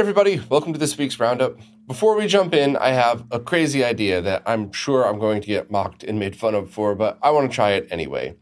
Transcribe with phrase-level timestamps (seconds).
[0.00, 1.58] everybody, welcome to this week's roundup.
[1.86, 5.46] Before we jump in, I have a crazy idea that I'm sure I'm going to
[5.46, 8.34] get mocked and made fun of for, but I want to try it anyway.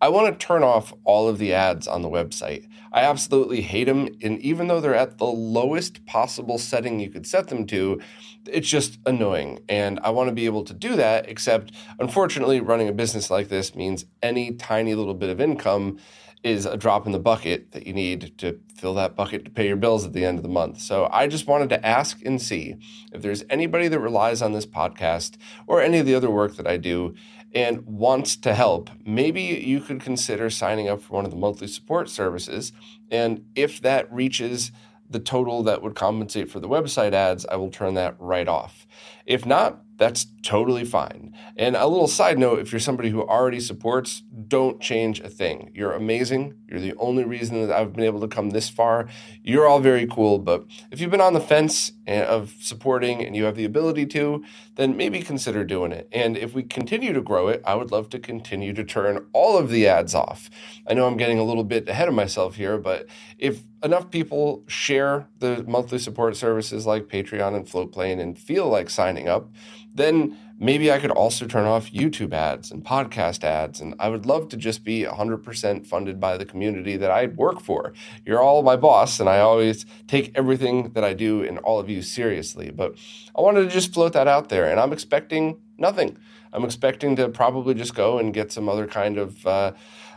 [0.00, 2.66] I want to turn off all of the ads on the website.
[2.92, 7.28] I absolutely hate them, and even though they're at the lowest possible setting you could
[7.28, 8.00] set them to,
[8.48, 9.60] it's just annoying.
[9.68, 11.70] And I want to be able to do that, except
[12.00, 16.00] unfortunately, running a business like this means any tiny little bit of income
[16.44, 19.66] is a drop in the bucket that you need to fill that bucket to pay
[19.66, 20.78] your bills at the end of the month.
[20.78, 22.76] So I just wanted to ask and see
[23.12, 26.66] if there's anybody that relies on this podcast or any of the other work that
[26.66, 27.14] I do
[27.54, 28.90] and wants to help.
[29.06, 32.72] Maybe you could consider signing up for one of the monthly support services.
[33.10, 34.70] And if that reaches
[35.08, 38.86] the total that would compensate for the website ads, I will turn that right off.
[39.24, 41.34] If not, that's totally fine.
[41.56, 45.70] And a little side note if you're somebody who already supports, don't change a thing.
[45.74, 46.54] You're amazing.
[46.74, 49.08] You're the only reason that I've been able to come this far.
[49.44, 50.40] You're all very cool.
[50.40, 54.44] But if you've been on the fence of supporting and you have the ability to,
[54.74, 56.08] then maybe consider doing it.
[56.10, 59.56] And if we continue to grow it, I would love to continue to turn all
[59.56, 60.50] of the ads off.
[60.88, 63.06] I know I'm getting a little bit ahead of myself here, but
[63.38, 68.90] if enough people share the monthly support services like Patreon and Floatplane and feel like
[68.90, 69.52] signing up,
[69.94, 73.80] then maybe I could also turn off YouTube ads and podcast ads.
[73.80, 77.60] And I would love to just be 100% funded by the community that I work
[77.60, 77.92] for.
[78.24, 81.88] You're all my boss, and I always take everything that I do and all of
[81.88, 82.70] you seriously.
[82.70, 82.96] But
[83.36, 86.16] I wanted to just float that out there, and I'm expecting nothing.
[86.52, 89.46] I'm expecting to probably just go and get some other kind of.
[89.46, 89.72] Uh,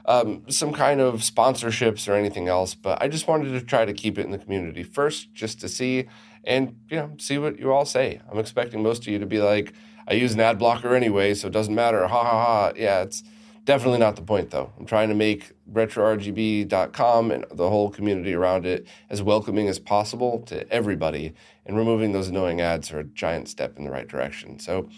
[0.10, 3.92] um, some kind of sponsorships or anything else, but I just wanted to try to
[3.92, 6.08] keep it in the community first, just to see
[6.46, 8.22] and you know see what you all say.
[8.32, 9.74] I'm expecting most of you to be like,
[10.08, 12.08] I use an ad blocker anyway, so it doesn't matter.
[12.08, 12.74] Ha ha ha.
[12.76, 13.24] Yeah, it's
[13.66, 14.72] definitely not the point though.
[14.80, 20.40] I'm trying to make retrorgb.com and the whole community around it as welcoming as possible
[20.48, 21.34] to everybody,
[21.66, 24.60] and removing those annoying ads are a giant step in the right direction.
[24.60, 24.90] So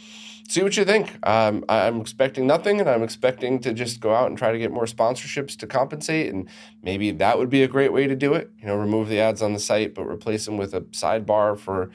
[0.47, 1.17] see what you think.
[1.27, 4.71] Um, I'm expecting nothing, and I'm expecting to just go out and try to get
[4.71, 6.31] more sponsorships to compensate.
[6.31, 6.47] And
[6.83, 8.51] maybe that would be a great way to do it.
[8.59, 11.89] You know, remove the ads on the site, but replace them with a sidebar for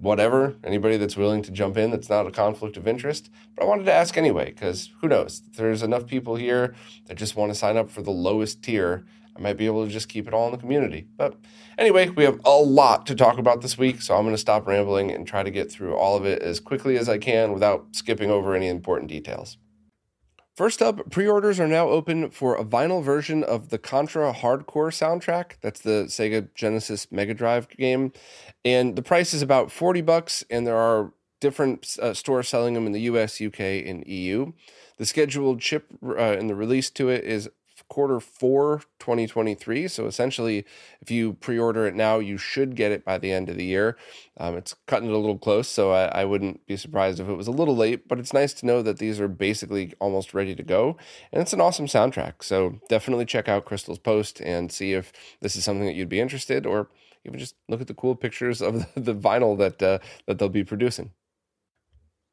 [0.00, 0.56] whatever.
[0.64, 3.30] Anybody that's willing to jump in that's not a conflict of interest.
[3.54, 5.42] But I wanted to ask anyway, because who knows?
[5.56, 6.74] There's enough people here
[7.06, 9.04] that just want to sign up for the lowest tier.
[9.36, 11.06] I might be able to just keep it all in the community.
[11.16, 11.36] But
[11.76, 14.66] anyway, we have a lot to talk about this week, so I'm going to stop
[14.66, 17.86] rambling and try to get through all of it as quickly as I can without
[17.92, 19.56] skipping over any important details.
[20.58, 24.66] First up, pre orders are now open for a vinyl version of the Contra Hard
[24.66, 25.52] Corps soundtrack.
[25.60, 28.12] That's the Sega Genesis Mega Drive game.
[28.64, 32.86] And the price is about 40 bucks, and there are different uh, stores selling them
[32.86, 34.52] in the US, UK, and EU.
[34.96, 37.48] The scheduled ship uh, and the release to it is
[37.88, 40.64] quarter four 2023 so essentially
[41.00, 43.96] if you pre-order it now you should get it by the end of the year.
[44.36, 47.34] Um, it's cutting it a little close so I, I, wouldn't be surprised if it
[47.34, 50.54] was a little late but it's nice to know that these are basically almost ready
[50.54, 50.96] to go
[51.32, 52.42] and it's an awesome soundtrack.
[52.42, 56.20] So definitely check out crystal's post and see if this is something that you'd be
[56.20, 56.88] interested or
[57.24, 60.48] even just look at the cool pictures of the, the vinyl that uh, that they'll
[60.48, 61.10] be producing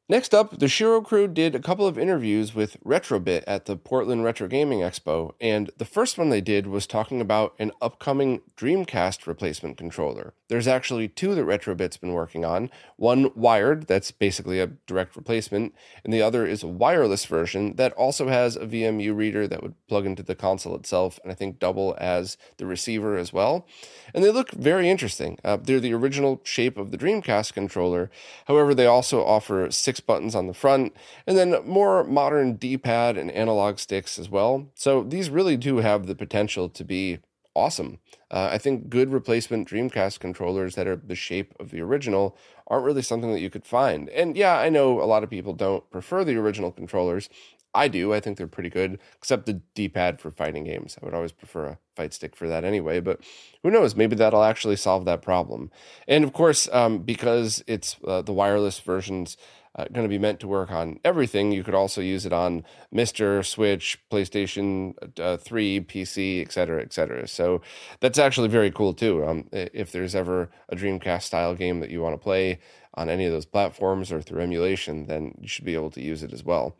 [0.08, 4.22] Next up, the Shiro crew did a couple of interviews with Retrobit at the Portland
[4.22, 9.26] Retro Gaming Expo, and the first one they did was talking about an upcoming Dreamcast
[9.26, 10.32] replacement controller.
[10.46, 15.74] There's actually two that Retrobit's been working on one wired, that's basically a direct replacement,
[16.04, 19.74] and the other is a wireless version that also has a VMU reader that would
[19.88, 23.66] plug into the console itself and I think double as the receiver as well.
[24.14, 25.40] And they look very interesting.
[25.42, 28.08] Uh, they're the original shape of the Dreamcast controller,
[28.46, 30.94] however, they also offer six six buttons on the front,
[31.26, 34.66] and then more modern D pad and analog sticks as well.
[34.74, 37.18] So these really do have the potential to be
[37.54, 37.98] awesome.
[38.30, 42.36] Uh, I think good replacement Dreamcast controllers that are the shape of the original
[42.66, 44.10] aren't really something that you could find.
[44.10, 47.30] And yeah, I know a lot of people don't prefer the original controllers.
[47.76, 48.12] I do.
[48.12, 50.96] I think they're pretty good, except the D pad for fighting games.
[51.00, 53.20] I would always prefer a fight stick for that anyway, but
[53.62, 53.94] who knows?
[53.94, 55.70] Maybe that'll actually solve that problem.
[56.08, 59.36] And of course, um, because it's uh, the wireless versions
[59.76, 61.52] uh, going to be meant to work on everything.
[61.52, 62.64] You could also use it on
[62.94, 67.28] MiSTer, Switch, PlayStation uh, 3, PC, etc., etc.
[67.28, 67.60] So
[68.00, 69.24] that's actually very cool too.
[69.26, 72.58] Um, if there's ever a Dreamcast style game that you want to play
[72.94, 76.22] on any of those platforms or through emulation, then you should be able to use
[76.22, 76.74] it as well.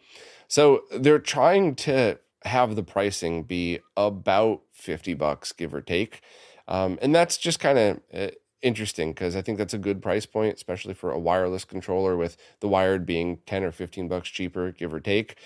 [0.48, 6.20] So they're trying to have the pricing be about 50 bucks, give or take.
[6.68, 8.28] Um, and that's just kind of uh,
[8.62, 12.36] interesting because I think that's a good price point, especially for a wireless controller with
[12.60, 15.36] the wired being 10 or 15 bucks cheaper, give or take.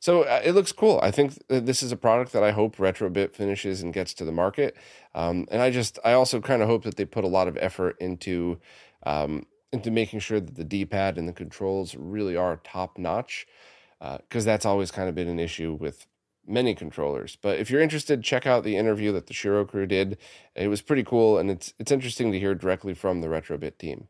[0.00, 0.98] So uh, it looks cool.
[1.02, 4.32] I think this is a product that I hope Retrobit finishes and gets to the
[4.32, 4.74] market.
[5.14, 7.58] Um, and I just, I also kind of hope that they put a lot of
[7.58, 8.58] effort into,
[9.04, 13.46] um, into making sure that the D-pad and the controls really are top notch,
[14.00, 16.06] because uh, that's always kind of been an issue with
[16.46, 17.36] many controllers.
[17.40, 20.18] But if you're interested, check out the interview that the Shiro crew did.
[20.54, 24.08] It was pretty cool, and it's it's interesting to hear directly from the Retrobit team.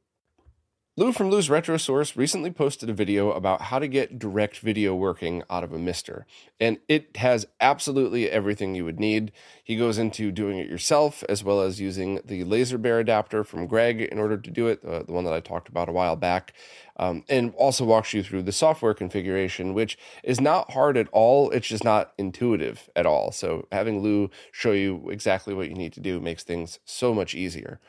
[0.97, 4.95] Lou from Lou's Retro Source recently posted a video about how to get direct video
[4.95, 6.25] working out of a MiSTer,
[6.59, 9.33] and it has absolutely everything you would need.
[9.65, 13.67] He goes into doing it yourself, as well as using the laser bear adapter from
[13.67, 16.17] Greg in order to do it, uh, the one that I talked about a while
[16.17, 16.53] back,
[16.97, 21.51] um, and also walks you through the software configuration, which is not hard at all.
[21.51, 23.33] It's just not intuitive at all.
[23.33, 27.35] So having Lou show you exactly what you need to do makes things so much
[27.35, 27.81] easier.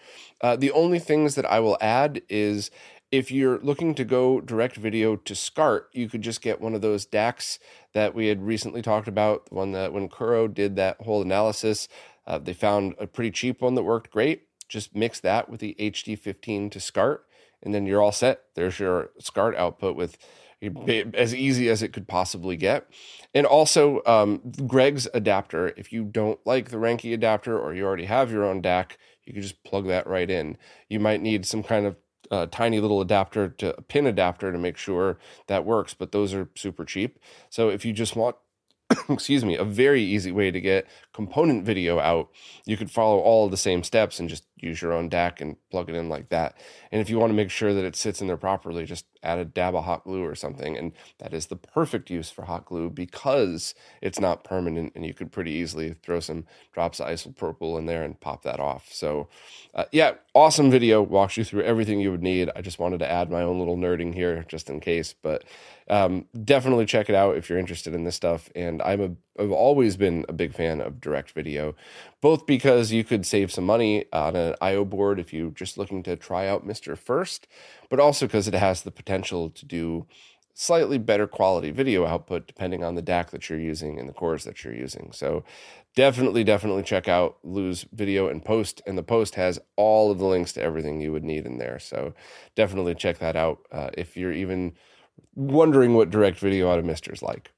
[0.41, 2.71] Uh, the only things that I will add is
[3.11, 6.81] if you're looking to go direct video to SCART, you could just get one of
[6.81, 7.59] those DACs
[7.93, 9.47] that we had recently talked about.
[9.47, 11.89] The one that when Kuro did that whole analysis,
[12.25, 14.47] uh, they found a pretty cheap one that worked great.
[14.69, 17.25] Just mix that with the HD15 to SCART,
[17.63, 18.43] and then you're all set.
[18.55, 20.17] There's your SCART output with
[21.15, 22.87] as easy as it could possibly get.
[23.33, 28.05] And also, um, Greg's adapter, if you don't like the Ranky adapter or you already
[28.05, 28.91] have your own DAC,
[29.25, 30.57] you can just plug that right in.
[30.87, 31.95] You might need some kind of
[32.29, 35.17] uh, tiny little adapter to a pin adapter to make sure
[35.47, 37.19] that works, but those are super cheap.
[37.49, 38.35] So if you just want
[39.09, 42.29] excuse me, a very easy way to get component video out.
[42.65, 45.89] You could follow all the same steps and just use your own DAC and plug
[45.89, 46.57] it in like that.
[46.91, 49.39] And if you want to make sure that it sits in there properly, just add
[49.39, 50.77] a dab of hot glue or something.
[50.77, 55.13] And that is the perfect use for hot glue because it's not permanent and you
[55.13, 58.91] could pretty easily throw some drops of isopropyl in there and pop that off.
[58.91, 59.27] So,
[59.73, 61.01] uh, yeah, awesome video.
[61.01, 62.49] Walks you through everything you would need.
[62.55, 65.13] I just wanted to add my own little nerding here just in case.
[65.13, 65.43] But
[65.91, 68.49] um, definitely check it out if you're interested in this stuff.
[68.55, 71.75] And I'm a, I've always been a big fan of direct video,
[72.21, 76.01] both because you could save some money on an IO board if you're just looking
[76.03, 77.47] to try out MiSTer first,
[77.91, 80.07] but also because it has the potential to do
[80.53, 84.45] slightly better quality video output depending on the DAC that you're using and the cores
[84.45, 85.11] that you're using.
[85.13, 85.43] So
[85.95, 88.81] definitely, definitely check out Lou's video and post.
[88.87, 91.79] And the post has all of the links to everything you would need in there.
[91.79, 92.13] So
[92.55, 94.73] definitely check that out uh, if you're even
[95.35, 97.51] wondering what direct video out of MiSTer is like.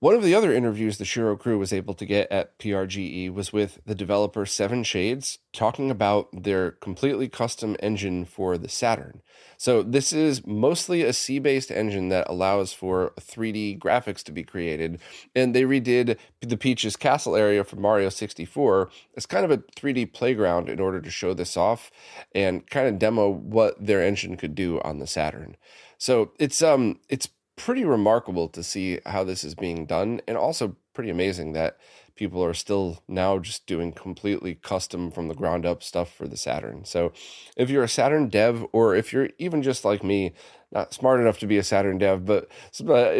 [0.00, 3.52] One of the other interviews the Shiro crew was able to get at PRGE was
[3.52, 9.20] with the developer Seven Shades, talking about their completely custom engine for the Saturn.
[9.58, 14.42] So, this is mostly a C based engine that allows for 3D graphics to be
[14.42, 15.02] created.
[15.34, 18.88] And they redid the Peach's Castle area from Mario 64
[19.18, 21.90] as kind of a 3D playground in order to show this off
[22.34, 25.58] and kind of demo what their engine could do on the Saturn.
[25.98, 27.28] So, it's um it's
[27.60, 31.78] pretty remarkable to see how this is being done and also pretty amazing that
[32.16, 36.36] people are still now just doing completely custom from the ground up stuff for the
[36.36, 36.84] Saturn.
[36.84, 37.12] So
[37.56, 40.32] if you're a Saturn dev or if you're even just like me,
[40.72, 42.48] not smart enough to be a Saturn dev, but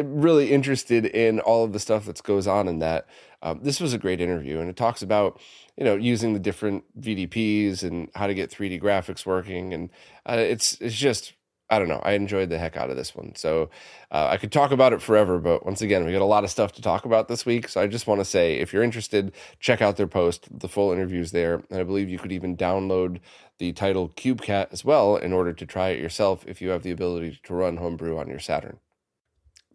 [0.04, 3.06] really interested in all of the stuff that goes on in that,
[3.42, 4.58] um, this was a great interview.
[4.58, 5.40] And it talks about,
[5.76, 9.72] you know, using the different VDPs and how to get 3D graphics working.
[9.72, 9.90] And
[10.26, 11.32] uh, it's, it's just
[11.70, 12.00] I don't know.
[12.02, 13.34] I enjoyed the heck out of this one.
[13.36, 13.70] So
[14.10, 16.50] uh, I could talk about it forever, but once again, we got a lot of
[16.50, 17.68] stuff to talk about this week.
[17.68, 20.48] So I just want to say if you're interested, check out their post.
[20.58, 21.62] The full interview's there.
[21.70, 23.20] And I believe you could even download
[23.58, 26.90] the title CubeCat as well in order to try it yourself if you have the
[26.90, 28.78] ability to run homebrew on your Saturn.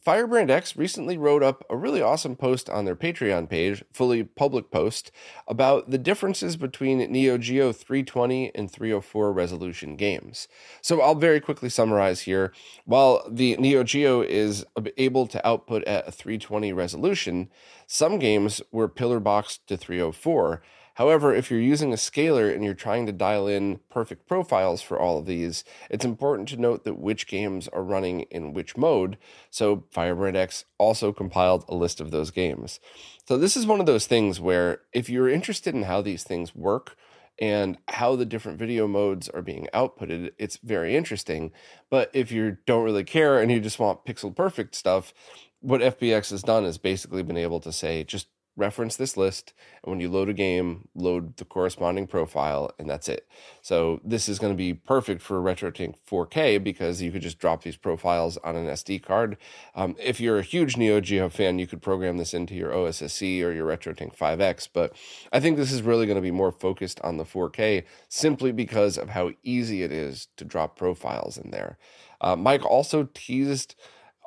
[0.05, 4.69] Firebrand X recently wrote up a really awesome post on their Patreon page, fully public
[4.69, 5.11] post,
[5.47, 10.47] about the differences between Neo Geo 320 and 304 resolution games.
[10.79, 12.53] So I'll very quickly summarize here.
[12.85, 14.63] While the Neo Geo is
[14.95, 17.49] able to output at a 320 resolution,
[17.87, 20.61] some games were pillar boxed to 304
[20.95, 24.99] However, if you're using a scaler and you're trying to dial in perfect profiles for
[24.99, 29.17] all of these, it's important to note that which games are running in which mode.
[29.49, 32.79] So Firebrand X also compiled a list of those games.
[33.27, 36.55] So this is one of those things where if you're interested in how these things
[36.55, 36.95] work,
[37.39, 41.51] and how the different video modes are being outputted, it's very interesting.
[41.89, 45.13] But if you don't really care and you just want pixel perfect stuff,
[45.59, 49.91] what FBX has done is basically been able to say, just reference this list and
[49.91, 53.27] when you load a game load the corresponding profile and that's it.
[53.61, 57.63] So this is going to be perfect for retrotink 4k because you could just drop
[57.63, 59.37] these profiles on an sd card.
[59.75, 63.21] Um, if you're a huge neo geo fan you could program this into your ossc
[63.43, 64.95] or your retrotink 5x but
[65.31, 68.97] i think this is really going to be more focused on the 4k simply because
[68.97, 71.77] of how easy it is to drop profiles in there.
[72.21, 73.75] Uh, mike also teased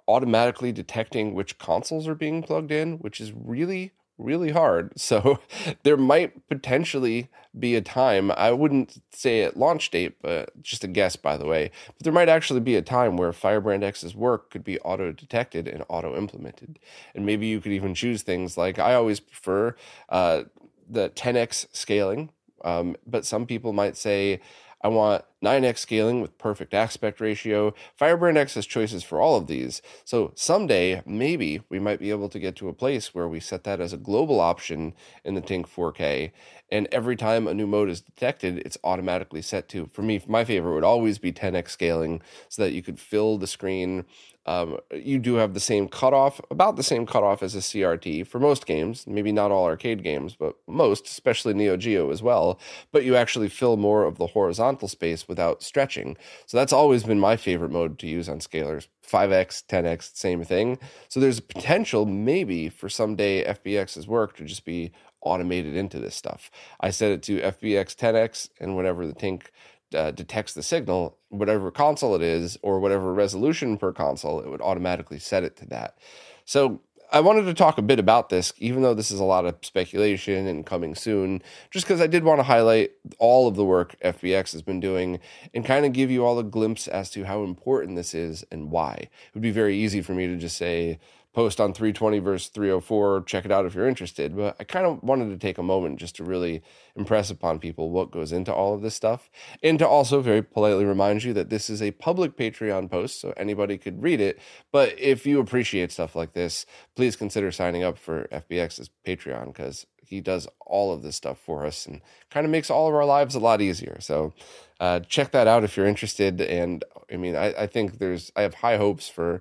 [0.09, 4.93] automatically detecting which consoles are being plugged in, which is really really hard.
[5.09, 5.39] So
[5.85, 10.87] there might potentially be a time, I wouldn't say at launch date, but just a
[10.87, 14.51] guess, by the way, but there might actually be a time where Firebrand X's work
[14.51, 16.79] could be auto detected and auto implemented.
[17.15, 19.75] And maybe you could even choose things like I always prefer
[20.11, 20.43] uh,
[20.89, 22.31] the 10x scaling,
[22.65, 24.41] um, but some people might say,
[24.81, 27.75] I want 9x scaling with perfect aspect ratio.
[27.97, 29.83] Firebrand X has choices for all of these.
[30.05, 33.65] So someday, maybe we might be able to get to a place where we set
[33.65, 36.31] that as a global option in the Tink 4K.
[36.71, 40.45] And every time a new mode is detected, it's automatically set to, for me, my
[40.45, 44.05] favorite would always be 10x scaling so that you could fill the screen
[44.49, 48.40] um, you do have the same cutoff, about the same cutoff as a CRT for
[48.40, 49.07] most games.
[49.07, 52.59] Maybe not all arcade games, but most, especially Neo Geo as well.
[52.90, 56.17] But you actually fill more of the horizontal space without stretching.
[56.47, 58.88] So that's always been my favorite mode to use on scalers.
[59.07, 60.78] 5x, 10x, same thing.
[61.09, 66.14] So there's a potential, maybe, for someday FBX's work to just be automated into this
[66.14, 66.50] stuff.
[66.81, 69.49] I set it to FBX 10x, and whatever the Tink
[69.95, 74.61] uh, detects the signal, whatever console it is or whatever resolution per console, it would
[74.61, 75.99] automatically set it to that.
[76.45, 76.80] So
[77.11, 79.57] I wanted to talk a bit about this, even though this is a lot of
[79.62, 83.97] speculation and coming soon, just because I did want to highlight all of the work
[84.04, 85.18] FBX has been doing
[85.54, 88.71] and kind of give you all a glimpse as to how important this is and
[88.71, 88.95] why.
[88.95, 90.99] It would be very easy for me to just say,
[91.38, 93.23] post on 320 verse 304.
[93.23, 94.35] Check it out if you're interested.
[94.35, 96.62] But I kind of wanted to take a moment just to really
[96.97, 99.30] impress upon people what goes into all of this stuff
[99.62, 103.33] and to also very politely remind you that this is a public Patreon post, so
[103.37, 104.40] anybody could read it.
[104.73, 106.66] But if you appreciate stuff like this,
[106.97, 111.64] please consider signing up for FBX's Patreon because he does all of this stuff for
[111.64, 113.99] us and kind of makes all of our lives a lot easier.
[114.00, 114.35] So
[114.80, 116.40] uh, check that out if you're interested.
[116.40, 119.40] And I mean, I, I think there's I have high hopes for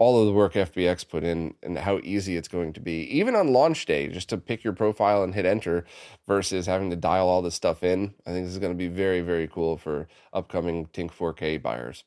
[0.00, 3.36] all of the work FBX put in and how easy it's going to be, even
[3.36, 5.84] on launch day, just to pick your profile and hit enter
[6.26, 8.14] versus having to dial all this stuff in.
[8.26, 12.04] I think this is going to be very, very cool for upcoming Tink 4K buyers.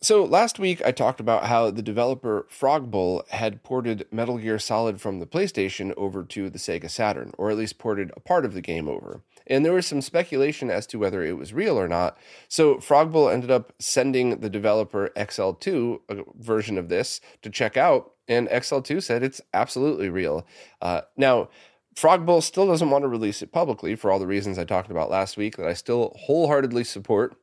[0.00, 4.98] So last week I talked about how the developer Frogbull had ported Metal Gear Solid
[4.98, 8.54] from the PlayStation over to the Sega Saturn, or at least ported a part of
[8.54, 9.20] the game over.
[9.48, 12.18] And there was some speculation as to whether it was real or not.
[12.48, 18.12] So Frogbull ended up sending the developer XL2 a version of this to check out,
[18.28, 20.46] and XL2 said it's absolutely real.
[20.82, 21.48] Uh, now,
[21.94, 25.10] Frogbull still doesn't want to release it publicly for all the reasons I talked about
[25.10, 27.36] last week that I still wholeheartedly support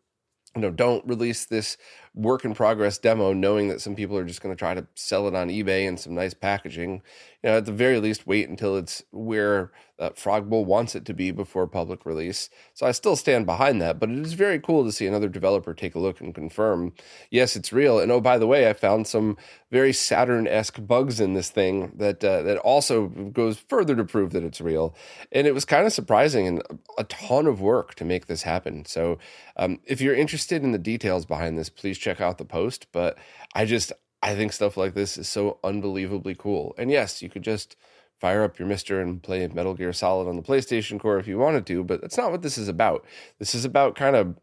[0.55, 1.77] you know, don't release this
[2.15, 5.27] work in progress demo knowing that some people are just going to try to sell
[5.27, 7.01] it on eBay in some nice packaging.
[7.43, 10.09] You know, at the very least, wait until it's where uh,
[10.41, 12.49] wants it to be before public release.
[12.73, 15.73] So I still stand behind that, but it is very cool to see another developer
[15.73, 16.93] take a look and confirm,
[17.29, 17.99] yes, it's real.
[17.99, 19.37] And oh, by the way, I found some
[19.71, 24.31] very Saturn esque bugs in this thing that uh, that also goes further to prove
[24.31, 24.95] that it's real.
[25.31, 26.61] And it was kind of surprising and
[26.97, 28.85] a ton of work to make this happen.
[28.85, 29.17] So
[29.55, 32.87] um, if you're interested in the details behind this, please check out the post.
[32.91, 33.17] But
[33.53, 36.73] I just I think stuff like this is so unbelievably cool.
[36.77, 37.75] And yes, you could just
[38.19, 41.37] fire up your MiSTer and play Metal Gear Solid on the PlayStation Core if you
[41.37, 43.05] wanted to, but that's not what this is about.
[43.39, 44.39] This is about kind of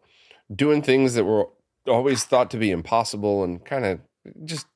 [0.55, 1.49] doing things that were
[1.89, 4.01] always thought to be impossible and kind of
[4.45, 4.67] just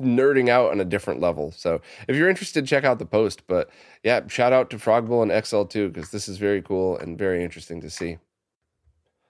[0.00, 1.50] nerding out on a different level.
[1.50, 3.46] So if you're interested, check out the post.
[3.48, 3.68] But
[4.04, 7.80] yeah, shout out to Frogbull and XL2 because this is very cool and very interesting
[7.80, 8.18] to see.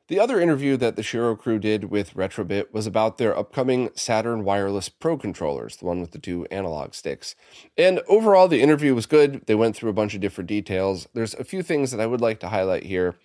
[0.09, 4.43] The other interview that the Shiro crew did with Retrobit was about their upcoming Saturn
[4.43, 7.35] Wireless Pro controllers, the one with the two analog sticks.
[7.77, 9.45] And overall, the interview was good.
[9.45, 11.09] They went through a bunch of different details.
[11.13, 13.17] There's a few things that I would like to highlight here.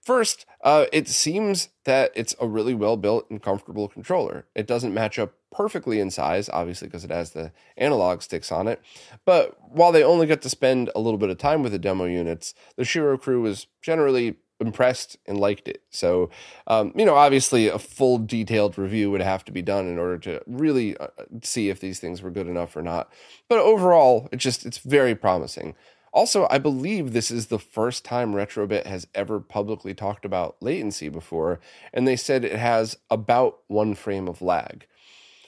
[0.00, 4.46] First, uh, it seems that it's a really well built and comfortable controller.
[4.56, 8.66] It doesn't match up perfectly in size, obviously, because it has the analog sticks on
[8.66, 8.82] it.
[9.24, 12.06] But while they only got to spend a little bit of time with the demo
[12.06, 15.82] units, the Shiro crew was generally impressed and liked it.
[15.90, 16.30] So,
[16.66, 20.16] um, you know, obviously a full detailed review would have to be done in order
[20.18, 21.08] to really uh,
[21.42, 23.12] see if these things were good enough or not.
[23.48, 25.74] But overall, it just it's very promising.
[26.14, 31.08] Also, I believe this is the first time Retrobit has ever publicly talked about latency
[31.08, 31.58] before,
[31.92, 34.86] and they said it has about one frame of lag.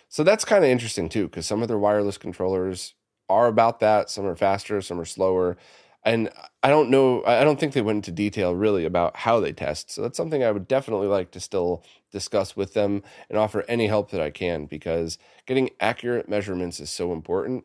[0.09, 2.95] So that's kind of interesting too, because some of their wireless controllers
[3.29, 4.11] are about that.
[4.11, 5.57] Some are faster, some are slower
[6.05, 6.31] and
[6.63, 9.91] I don't know, I don't think they went into detail really about how they test.
[9.91, 11.83] So that's something I would definitely like to still
[12.13, 16.91] discuss with them and offer any help that I can because getting accurate measurements is
[16.91, 17.65] so important.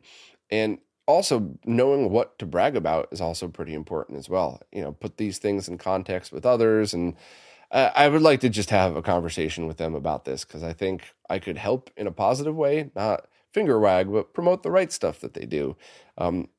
[0.49, 4.61] And also knowing what to brag about is also pretty important as well.
[4.71, 6.93] You know, put these things in context with others.
[6.93, 7.15] And
[7.71, 11.13] I would like to just have a conversation with them about this because I think
[11.29, 15.19] I could help in a positive way, not finger wag, but promote the right stuff
[15.19, 15.75] that they do.
[16.17, 16.49] Um,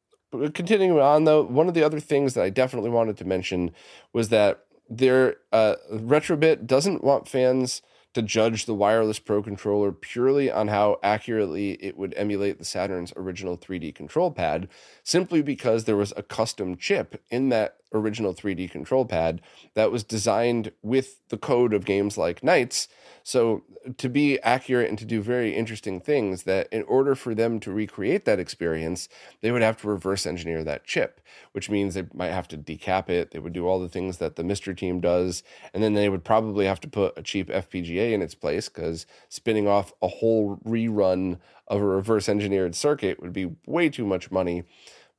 [0.55, 3.73] continuing on, though, one of the other things that I definitely wanted to mention
[4.13, 7.83] was that their uh, Retrobit doesn't want fans
[8.15, 13.13] to judge the wireless Pro controller purely on how accurately it would emulate the Saturn's
[13.17, 14.69] original 3D control pad,
[15.05, 19.41] simply because there was a custom chip in that original 3D control pad
[19.75, 22.89] that was designed with the code of games like NiGHTS.
[23.23, 23.65] So,
[23.97, 27.73] to be accurate and to do very interesting things, that in order for them to
[27.73, 29.09] recreate that experience,
[29.41, 31.21] they would have to reverse engineer that chip,
[31.53, 33.31] which means they might have to decap it.
[33.31, 35.43] They would do all the things that the MiSTer team does.
[35.73, 39.07] And then they would probably have to put a cheap FPGA in its place because
[39.29, 41.39] spinning off a whole rerun
[41.69, 44.65] of a reverse engineered circuit would be way too much money.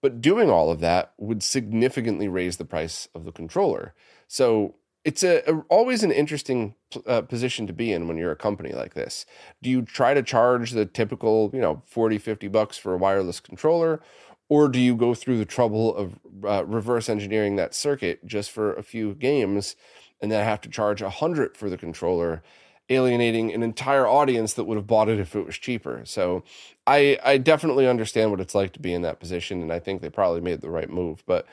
[0.02, 3.94] But doing all of that would significantly raise the price of the controller.
[4.28, 8.36] So it's a, a always an interesting uh, position to be in when you're a
[8.36, 9.26] company like this.
[9.62, 13.40] Do you try to charge the typical, you know, 40, 50 bucks for a wireless
[13.40, 14.02] controller?
[14.50, 18.74] Or do you go through the trouble of uh, reverse engineering that circuit just for
[18.74, 19.76] a few games
[20.22, 22.44] and then have to charge a hundred for the controller
[22.92, 26.02] alienating an entire audience that would have bought it if it was cheaper.
[26.06, 26.44] So
[26.86, 30.02] I I definitely understand what it's like to be in that position and I think
[30.02, 31.48] they probably made the right move, but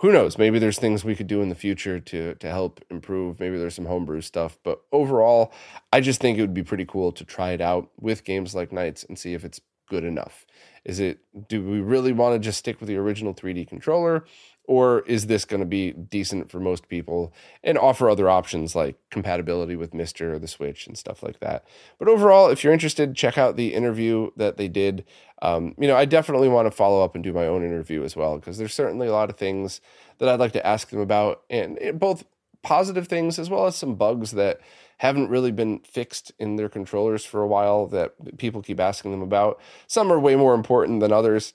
[0.00, 0.38] who knows?
[0.38, 3.38] Maybe there's things we could do in the future to to help improve.
[3.38, 5.52] Maybe there's some homebrew stuff, but overall,
[5.92, 8.70] I just think it would be pretty cool to try it out with games like
[8.70, 10.46] NiGHTS and see if it's good enough.
[10.84, 11.18] Is it
[11.48, 14.24] do we really want to just stick with the original 3D controller
[14.70, 17.32] or is this going to be decent for most people
[17.64, 21.64] and offer other options like compatibility with MiSTer or the Switch and stuff like that?
[21.98, 25.04] But overall, if you're interested, check out the interview that they did.
[25.42, 28.14] Um, you know, I definitely want to follow up and do my own interview as
[28.14, 29.80] well because there's certainly a lot of things
[30.18, 32.22] that I'd like to ask them about, and both
[32.62, 34.60] positive things as well as some bugs that
[35.00, 39.22] haven't really been fixed in their controllers for a while that people keep asking them
[39.22, 39.58] about.
[39.86, 41.54] Some are way more important than others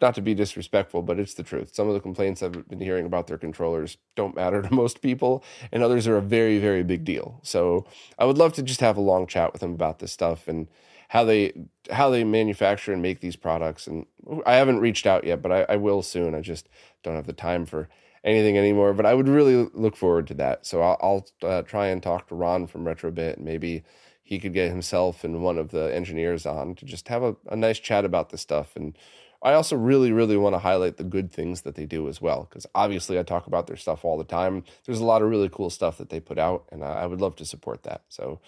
[0.00, 1.74] not to be disrespectful, but it's the truth.
[1.74, 5.44] Some of the complaints I've been hearing about their controllers don't matter to most people,
[5.70, 7.38] and others are a very, very big deal.
[7.42, 7.84] So
[8.18, 10.66] I would love to just have a long chat with them about this stuff and
[11.08, 11.52] how they
[11.90, 13.86] how they manufacture and make these products.
[13.86, 14.06] And
[14.46, 16.34] I haven't reached out yet, but I, I will soon.
[16.34, 16.66] I just
[17.02, 17.90] don't have the time for
[18.26, 18.92] anything anymore.
[18.92, 20.66] But I would really look forward to that.
[20.66, 20.98] So I'll,
[21.42, 23.84] I'll uh, try and talk to Ron from Retrobit maybe
[24.22, 27.54] he could get himself and one of the engineers on to just have a, a
[27.54, 28.98] nice chat about this stuff and
[29.42, 32.48] I also really, really want to highlight the good things that they do as well,
[32.48, 34.64] because obviously I talk about their stuff all the time.
[34.84, 37.36] There's a lot of really cool stuff that they put out, and I would love
[37.36, 38.02] to support that.
[38.08, 38.40] So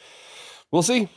[0.70, 1.08] we'll see.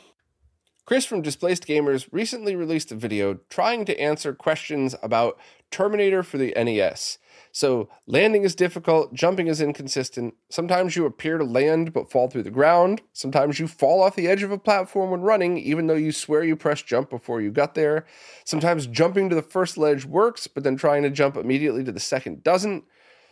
[0.84, 5.38] Chris from Displaced Gamers recently released a video trying to answer questions about
[5.70, 7.18] Terminator for the NES.
[7.54, 10.34] So, landing is difficult, jumping is inconsistent.
[10.48, 13.02] Sometimes you appear to land but fall through the ground.
[13.12, 16.42] Sometimes you fall off the edge of a platform when running, even though you swear
[16.42, 18.06] you pressed jump before you got there.
[18.46, 22.00] Sometimes jumping to the first ledge works, but then trying to jump immediately to the
[22.00, 22.84] second doesn't.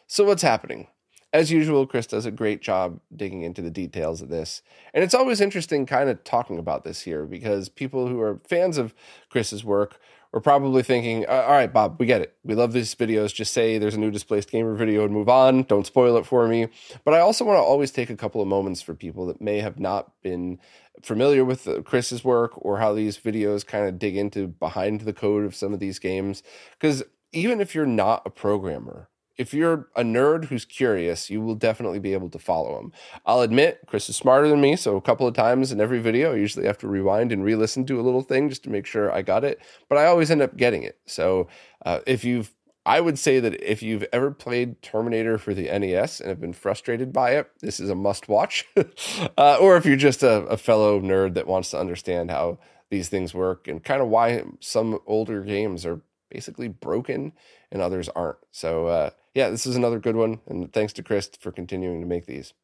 [0.07, 0.89] So, what's happening?
[1.33, 4.63] as usual, Chris does a great job digging into the details of this.
[4.93, 8.79] And it's always interesting kind of talking about this here because people who are fans
[8.79, 8.95] of
[9.29, 10.01] Chris's work
[10.33, 12.37] are probably thinking, all right, Bob, we get it.
[12.45, 13.35] We love these videos.
[13.35, 15.65] Just say there's a new displaced gamer video and move on.
[15.65, 16.69] Don't spoil it for me.
[17.05, 19.59] But I also want to always take a couple of moments for people that may
[19.59, 20.61] have not been
[21.03, 25.13] familiar with uh, Chris's work or how these videos kind of dig into behind the
[25.13, 26.45] code of some of these games.
[26.79, 29.09] Because even if you're not a programmer,
[29.41, 32.93] if you're a nerd who's curious, you will definitely be able to follow him.
[33.25, 36.35] I'll admit, Chris is smarter than me, so a couple of times in every video,
[36.35, 39.11] I usually have to rewind and re-listen to a little thing just to make sure
[39.11, 39.59] I got it.
[39.89, 40.99] But I always end up getting it.
[41.07, 41.49] So
[41.87, 42.53] uh, if you've
[42.85, 46.55] I would say that if you've ever played Terminator for the NES and have been
[46.55, 48.67] frustrated by it, this is a must watch.
[49.39, 53.11] uh, or if you're just a, a, fellow nerd that wants to understand how these
[53.11, 56.01] things work and kind of why some older games are
[56.31, 57.33] basically broken
[57.71, 58.39] and others aren't.
[58.51, 60.41] So, uh, yeah, this is another good one.
[60.47, 62.55] And thanks to Chris for continuing to make these.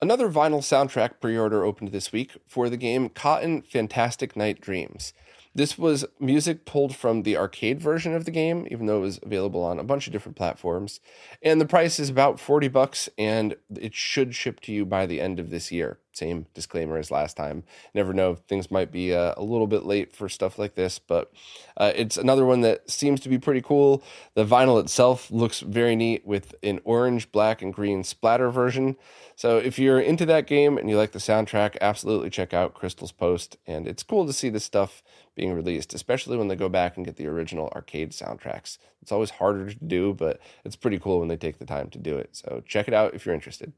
[0.00, 5.12] Another vinyl soundtrack pre order opened this week for the game Cotton Fantastic Night Dreams.
[5.54, 9.20] This was music pulled from the arcade version of the game, even though it was
[9.22, 10.98] available on a bunch of different platforms.
[11.42, 15.20] And the price is about 40 bucks, and it should ship to you by the
[15.20, 15.98] end of this year.
[16.12, 17.64] Same disclaimer as last time.
[17.94, 21.32] Never know, things might be uh, a little bit late for stuff like this, but
[21.76, 24.02] uh, it's another one that seems to be pretty cool.
[24.34, 28.96] The vinyl itself looks very neat with an orange, black, and green splatter version.
[29.36, 33.12] So if you're into that game and you like the soundtrack, absolutely check out Crystal's
[33.12, 33.56] post.
[33.66, 35.02] And it's cool to see this stuff
[35.34, 38.78] being released, especially when they go back and get the original arcade soundtracks.
[39.00, 41.98] It's always harder to do, but it's pretty cool when they take the time to
[41.98, 42.36] do it.
[42.36, 43.72] So check it out if you're interested.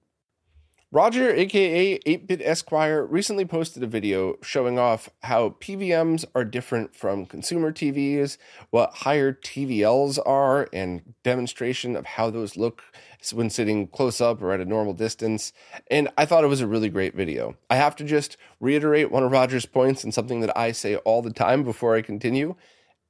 [0.94, 7.26] Roger, aka 8-Bit Esquire, recently posted a video showing off how PVMs are different from
[7.26, 8.38] consumer TVs,
[8.70, 12.85] what higher TVLs are, and demonstration of how those look
[13.33, 15.52] when sitting close up or at a normal distance.
[15.90, 17.57] And I thought it was a really great video.
[17.68, 21.22] I have to just reiterate one of Roger's points and something that I say all
[21.22, 22.54] the time before I continue.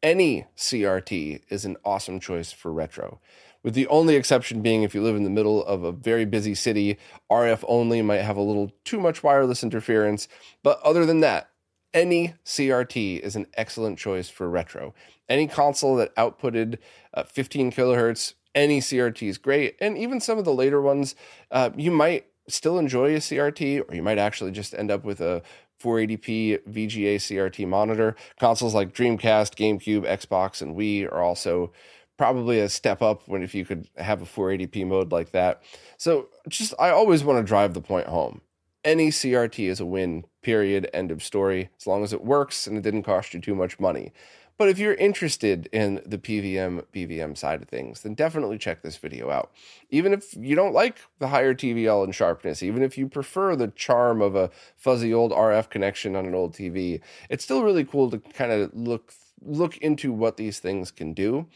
[0.02, 3.20] Any CRT is an awesome choice for retro
[3.64, 6.54] with the only exception being if you live in the middle of a very busy
[6.54, 6.98] city,
[7.32, 10.28] RF only might have a little too much wireless interference.
[10.62, 11.50] But other than that,
[11.94, 14.94] any CRT is an excellent choice for retro.
[15.28, 16.78] Any console that outputted
[17.14, 19.76] uh, 15 kilohertz, any CRT is great.
[19.80, 21.14] And even some of the later ones,
[21.50, 25.20] uh, you might still enjoy a CRT, or you might actually just end up with
[25.22, 25.42] a
[25.82, 28.16] 480p VGA CRT monitor.
[28.38, 31.72] Consoles like Dreamcast, GameCube, Xbox, and Wii are also
[32.16, 35.62] probably a step up when if you could have a 480p mode like that.
[35.96, 38.40] So just I always want to drive the point home.
[38.84, 42.76] Any CRT is a win, period, end of story, as long as it works and
[42.76, 44.12] it didn't cost you too much money.
[44.56, 48.96] But if you're interested in the PVM BVM side of things, then definitely check this
[48.96, 49.50] video out.
[49.90, 53.68] Even if you don't like the higher TVL and sharpness, even if you prefer the
[53.68, 58.10] charm of a fuzzy old RF connection on an old TV, it's still really cool
[58.10, 59.12] to kind of look
[59.46, 61.46] look into what these things can do.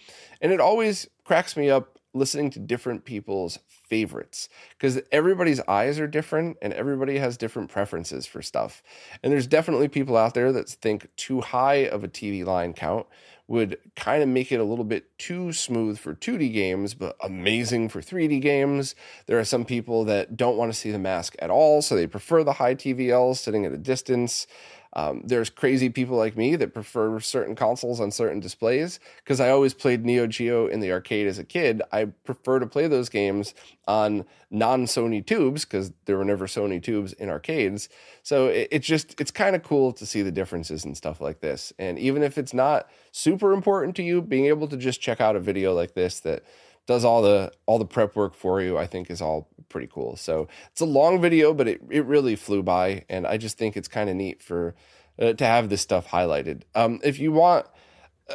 [0.41, 6.07] And it always cracks me up listening to different people's favorites because everybody's eyes are
[6.07, 8.83] different and everybody has different preferences for stuff.
[9.23, 13.07] And there's definitely people out there that think too high of a TV line count
[13.47, 17.89] would kind of make it a little bit too smooth for 2D games, but amazing
[17.89, 18.95] for 3D games.
[19.27, 22.07] There are some people that don't want to see the mask at all, so they
[22.07, 24.47] prefer the high TVL sitting at a distance.
[24.95, 29.51] Um, there's crazy people like me that prefer certain consoles on certain displays because I
[29.51, 31.83] always played Neo Geo in the arcade as a kid.
[31.93, 33.55] I prefer to play those games
[33.87, 37.89] on non Sony tubes because there were never Sony tubes in arcades.
[38.23, 41.41] So it, it's just, it's kind of cool to see the differences and stuff like
[41.41, 41.73] this.
[41.79, 45.37] And even if it's not super important to you, being able to just check out
[45.37, 46.45] a video like this that
[46.89, 50.17] does all the all the prep work for you i think is all pretty cool.
[50.17, 53.77] So it's a long video but it, it really flew by and i just think
[53.77, 54.75] it's kind of neat for
[55.21, 56.63] uh, to have this stuff highlighted.
[56.75, 57.67] Um, if you want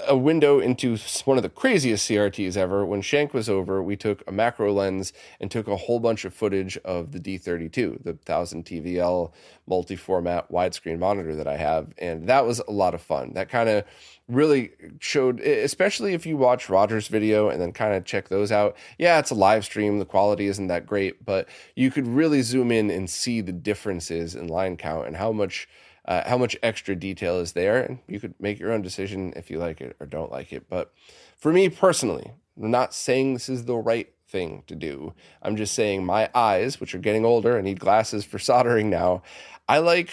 [0.08, 2.84] a window into one of the craziest CRTs ever.
[2.84, 6.34] When Shank was over, we took a macro lens and took a whole bunch of
[6.34, 9.32] footage of the D32, the 1000 TVL
[9.68, 11.94] multi format widescreen monitor that I have.
[12.00, 13.34] And that was a lot of fun.
[13.34, 13.86] That kind of
[14.28, 18.76] really showed, especially if you watch Roger's video and then kind of check those out.
[18.98, 20.00] Yeah, it's a live stream.
[20.00, 24.34] The quality isn't that great, but you could really zoom in and see the differences
[24.34, 25.68] in line count and how much
[26.06, 29.50] uh, how much extra detail is there, and you could make your own decision if
[29.50, 30.70] you like it or don't like it.
[30.70, 30.94] But
[31.38, 35.14] for me personally, I'm not saying this is the right thing to do.
[35.42, 39.24] I'm just saying my eyes, which are getting older, I need glasses for soldering now.
[39.68, 40.10] I like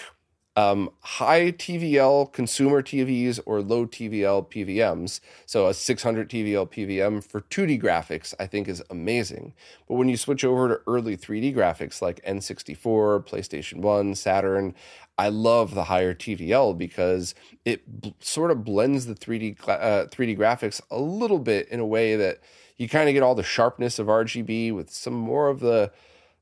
[0.55, 5.21] um, high TVL consumer TVs or low TVL PVMs.
[5.45, 9.53] So a 600 TVL PVM for 2D graphics, I think is amazing.
[9.87, 14.75] But when you switch over to early 3D graphics like N64, PlayStation 1, Saturn,
[15.17, 20.37] I love the higher TVL because it b- sort of blends the 3D uh, 3D
[20.37, 22.39] graphics a little bit in a way that
[22.77, 25.91] you kind of get all the sharpness of RGB with some more of the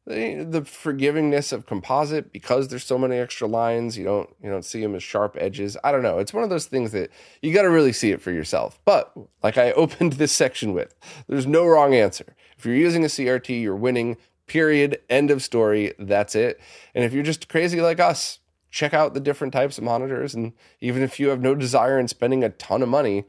[0.06, 3.98] the forgivingness of composite because there's so many extra lines.
[3.98, 5.78] You don't you don't see them as sharp edges.
[5.84, 6.18] I don't know.
[6.18, 8.80] It's one of those things that you got to really see it for yourself.
[8.86, 10.96] But like i opened this section with
[11.28, 12.36] there's no wrong answer.
[12.58, 14.18] If you're using a crt you're winning
[14.50, 15.00] period.
[15.10, 15.94] End of story.
[15.98, 16.60] That's it.
[16.94, 20.54] And if you're just crazy like us check out the different types of monitors and
[20.82, 23.26] even if you have no desire in spending a ton of money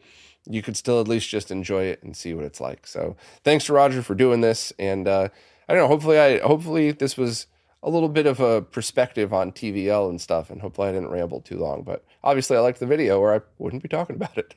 [0.46, 3.64] you could still at least just enjoy it and see what it's like so thanks
[3.66, 5.28] to roger for doing this and uh,
[5.70, 5.88] I don't know.
[5.88, 7.46] Hopefully, I hopefully this was
[7.80, 11.40] a little bit of a perspective on TVL and stuff, and hopefully I didn't ramble
[11.40, 11.84] too long.
[11.84, 14.56] But obviously, I liked the video, or I wouldn't be talking about it.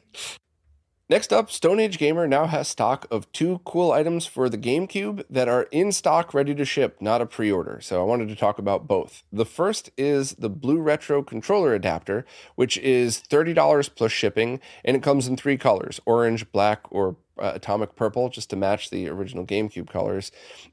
[1.14, 5.24] Next up, Stone Age Gamer now has stock of two cool items for the GameCube
[5.30, 7.78] that are in stock, ready to ship, not a pre order.
[7.84, 9.22] So I wanted to talk about both.
[9.32, 15.04] The first is the Blue Retro controller adapter, which is $30 plus shipping, and it
[15.04, 19.46] comes in three colors orange, black, or uh, atomic purple just to match the original
[19.46, 20.32] GameCube colors.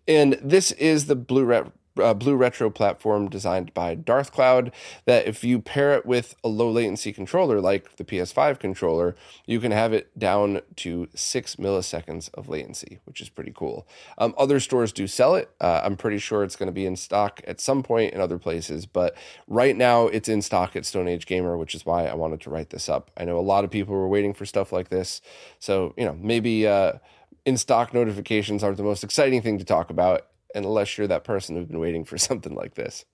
[0.08, 1.70] And this is the Blue Ret-
[2.02, 4.72] uh, blue retro platform designed by Darth Cloud
[5.04, 9.14] that if you pair it with a low latency controller like the PS5 controller,
[9.46, 13.86] you can have it down to six milliseconds of latency, which is pretty cool.
[14.18, 15.50] Um, other stores do sell it.
[15.60, 18.38] Uh, I'm pretty sure it's going to be in stock at some point in other
[18.38, 22.14] places, but right now it's in stock at Stone Age Gamer, which is why I
[22.14, 23.10] wanted to write this up.
[23.16, 25.20] I know a lot of people were waiting for stuff like this,
[25.58, 26.66] so you know maybe.
[26.66, 26.94] Uh,
[27.46, 31.56] in stock notifications aren't the most exciting thing to talk about unless you're that person
[31.56, 33.04] who's been waiting for something like this.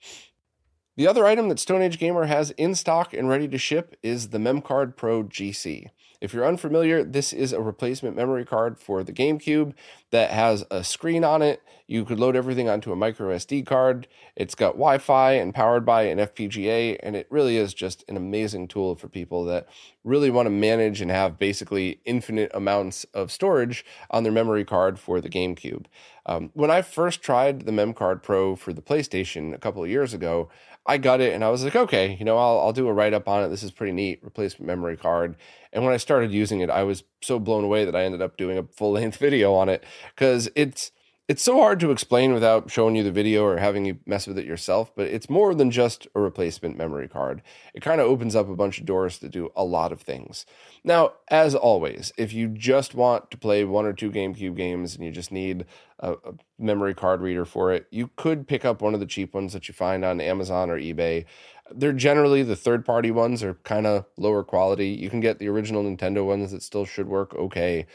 [0.96, 4.30] The other item that Stone Age Gamer has in stock and ready to ship is
[4.30, 5.90] the MemCard Pro GC.
[6.22, 9.74] If you're unfamiliar, this is a replacement memory card for the GameCube
[10.10, 11.60] that has a screen on it.
[11.86, 14.08] You could load everything onto a micro SD card.
[14.34, 18.16] It's got Wi Fi and powered by an FPGA, and it really is just an
[18.16, 19.68] amazing tool for people that
[20.02, 24.98] really want to manage and have basically infinite amounts of storage on their memory card
[24.98, 25.86] for the GameCube.
[26.26, 30.12] Um, when I first tried the MemCard Pro for the PlayStation a couple of years
[30.12, 30.48] ago,
[30.86, 33.14] I got it and I was like, okay, you know, I'll, I'll do a write
[33.14, 33.48] up on it.
[33.48, 35.36] This is pretty neat, replacement memory card.
[35.72, 38.36] And when I started using it, I was so blown away that I ended up
[38.36, 40.92] doing a full length video on it because it's
[41.28, 44.38] it's so hard to explain without showing you the video or having you mess with
[44.38, 47.42] it yourself, but it's more than just a replacement memory card.
[47.74, 50.46] It kind of opens up a bunch of doors to do a lot of things.
[50.84, 55.04] Now, as always, if you just want to play one or two GameCube games and
[55.04, 55.64] you just need
[55.98, 59.34] a, a memory card reader for it, you could pick up one of the cheap
[59.34, 61.24] ones that you find on Amazon or eBay.
[61.74, 64.90] They're generally the third party ones are kind of lower quality.
[64.90, 67.86] You can get the original Nintendo ones that still should work okay.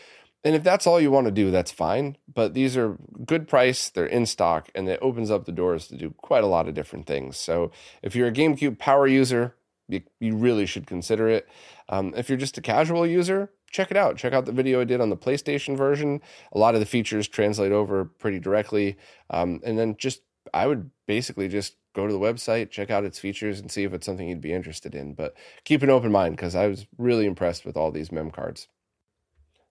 [0.44, 2.18] And if that's all you want to do, that's fine.
[2.34, 5.98] But these are good price, they're in stock, and it opens up the doors to
[5.98, 7.38] do quite a lot of different things.
[7.38, 9.56] So if you're a GameCube power user,
[9.88, 11.48] you, you really should consider it.
[11.90, 14.18] Um, if you're just a casual user, check it out.
[14.18, 16.22] Check out the video I did on the PlayStation version.
[16.54, 18.98] A lot of the features translate over pretty directly.
[19.30, 20.22] Um, and then just,
[20.54, 23.94] I would basically just go to the website, check out its features, and see if
[23.94, 25.14] it's something you'd be interested in.
[25.14, 28.68] But keep an open mind because I was really impressed with all these mem cards.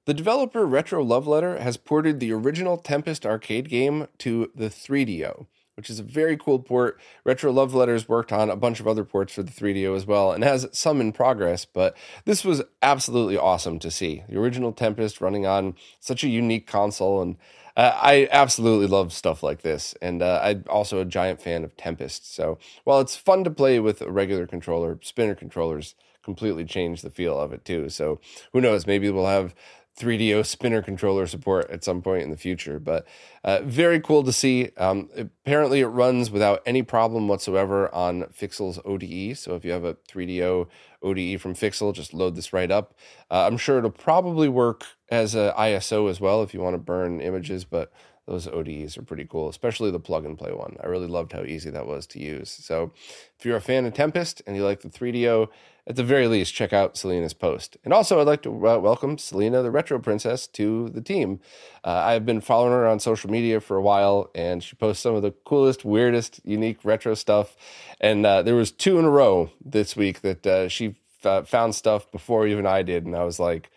[0.07, 5.47] The developer Retro Love Letter has ported the original Tempest arcade game to the 3DO,
[5.75, 6.99] which is a very cool port.
[7.23, 10.33] Retro Love Letters worked on a bunch of other ports for the 3DO as well
[10.33, 14.25] and has some in progress, but this was absolutely awesome to see.
[14.27, 17.37] The original Tempest running on such a unique console and
[17.77, 21.77] uh, I absolutely love stuff like this, and uh, I'm also a giant fan of
[21.77, 22.35] Tempest.
[22.35, 27.11] So while it's fun to play with a regular controller, spinner controllers completely change the
[27.11, 27.89] feel of it too.
[27.89, 28.21] So
[28.53, 28.87] who knows?
[28.87, 29.55] Maybe we'll have
[29.99, 32.79] 3DO spinner controller support at some point in the future.
[32.79, 33.07] But
[33.45, 34.71] uh, very cool to see.
[34.77, 39.37] Um, apparently, it runs without any problem whatsoever on Fixel's ODE.
[39.37, 40.69] So if you have a 3DO
[41.03, 42.95] ODE from Fixel, just load this right up.
[43.31, 46.79] Uh, I'm sure it'll probably work as a ISO as well if you want to
[46.79, 47.93] burn images, but
[48.27, 50.77] those ODEs are pretty cool, especially the plug and play one.
[50.83, 52.49] I really loved how easy that was to use.
[52.49, 52.93] So,
[53.39, 55.49] if you're a fan of Tempest and you like the 3DO,
[55.91, 57.77] at the very least, check out Selena's post.
[57.85, 61.41] And also, I'd like to uh, welcome Selena, the Retro Princess, to the team.
[61.83, 65.17] Uh, I've been following her on social media for a while, and she posts some
[65.17, 67.57] of the coolest, weirdest, unique retro stuff.
[68.01, 71.75] And uh, there was two in a row this week that uh, she f- found
[71.75, 73.69] stuff before even I did, and I was like,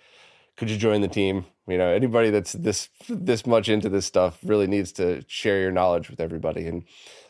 [0.57, 4.37] "Could you join the team?" You know, anybody that's this this much into this stuff
[4.43, 6.67] really needs to share your knowledge with everybody.
[6.67, 6.83] And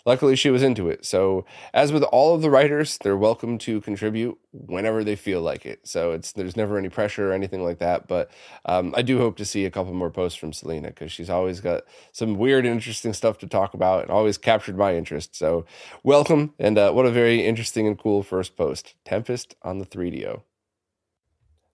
[0.07, 1.05] luckily, she was into it.
[1.05, 5.67] So, as with all of the writers, they're welcome to contribute whenever they feel like
[5.67, 5.87] it.
[5.87, 8.07] So it's there's never any pressure or anything like that.
[8.07, 8.31] But
[8.65, 11.59] um, I do hope to see a couple more posts from Selena because she's always
[11.59, 15.35] got some weird, interesting stuff to talk about and always captured my interest.
[15.35, 15.65] So
[16.01, 18.95] welcome, and uh, what a very interesting and cool first post.
[19.05, 20.41] Tempest on the 3DO.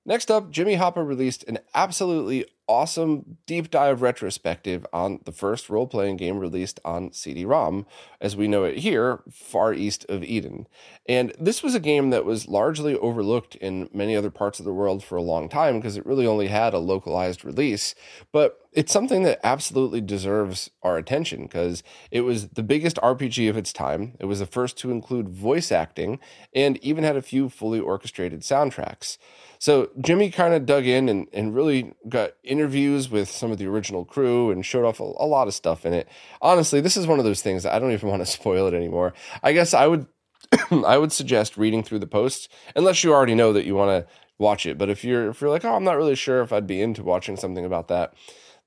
[0.09, 5.85] Next up, Jimmy Hopper released an absolutely awesome deep dive retrospective on the first role
[5.85, 7.85] playing game released on CD ROM,
[8.19, 10.65] as we know it here, Far East of Eden.
[11.07, 14.73] And this was a game that was largely overlooked in many other parts of the
[14.73, 17.93] world for a long time because it really only had a localized release.
[18.31, 23.57] But it's something that absolutely deserves our attention because it was the biggest RPG of
[23.57, 24.15] its time.
[24.19, 26.19] It was the first to include voice acting
[26.53, 29.17] and even had a few fully orchestrated soundtracks.
[29.57, 33.65] So Jimmy kind of dug in and, and really got interviews with some of the
[33.65, 36.07] original crew and showed off a, a lot of stuff in it.
[36.41, 39.13] Honestly, this is one of those things I don't even want to spoil it anymore.
[39.41, 40.05] I guess I would
[40.71, 44.13] I would suggest reading through the posts unless you already know that you want to
[44.37, 44.77] watch it.
[44.77, 47.03] But if you're if you're like, oh, I'm not really sure if I'd be into
[47.03, 48.13] watching something about that,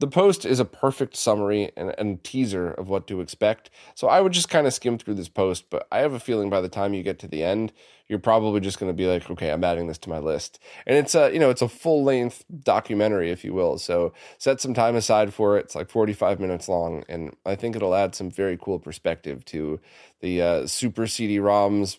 [0.02, 3.70] the post is a perfect summary and, and teaser of what to expect.
[3.94, 6.50] So I would just kind of skim through this post, but I have a feeling
[6.50, 7.72] by the time you get to the end,
[8.08, 10.58] you're probably just going to be like, okay, I'm adding this to my list.
[10.88, 13.78] And it's a, you know, it's a full length documentary, if you will.
[13.78, 15.66] So set some time aside for it.
[15.66, 17.04] It's like 45 minutes long.
[17.08, 19.78] And I think it'll add some very cool perspective to
[20.18, 21.98] the uh, Super CD ROMs,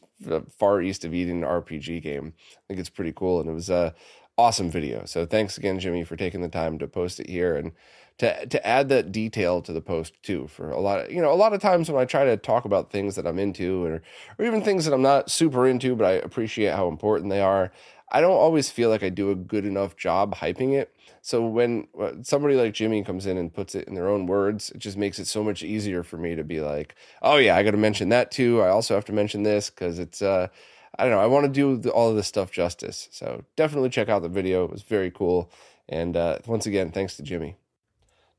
[0.59, 2.33] Far East of Eden RPG game.
[2.37, 3.39] I think it's pretty cool.
[3.39, 3.91] And it was, uh,
[4.37, 5.05] awesome video.
[5.05, 7.71] So thanks again, Jimmy, for taking the time to post it here and
[8.19, 10.47] to to add that detail to the post too.
[10.47, 12.65] For a lot of you know, a lot of times when I try to talk
[12.65, 14.01] about things that I'm into or
[14.37, 17.71] or even things that I'm not super into, but I appreciate how important they are,
[18.11, 20.95] I don't always feel like I do a good enough job hyping it.
[21.21, 21.87] So when
[22.21, 25.19] somebody like Jimmy comes in and puts it in their own words, it just makes
[25.19, 28.09] it so much easier for me to be like, oh yeah, I got to mention
[28.09, 28.61] that too.
[28.61, 30.49] I also have to mention this because it's uh,
[30.97, 33.09] I don't know, I want to do the, all of this stuff justice.
[33.11, 34.63] So definitely check out the video.
[34.65, 35.51] It was very cool.
[35.89, 37.57] And uh, once again, thanks to Jimmy.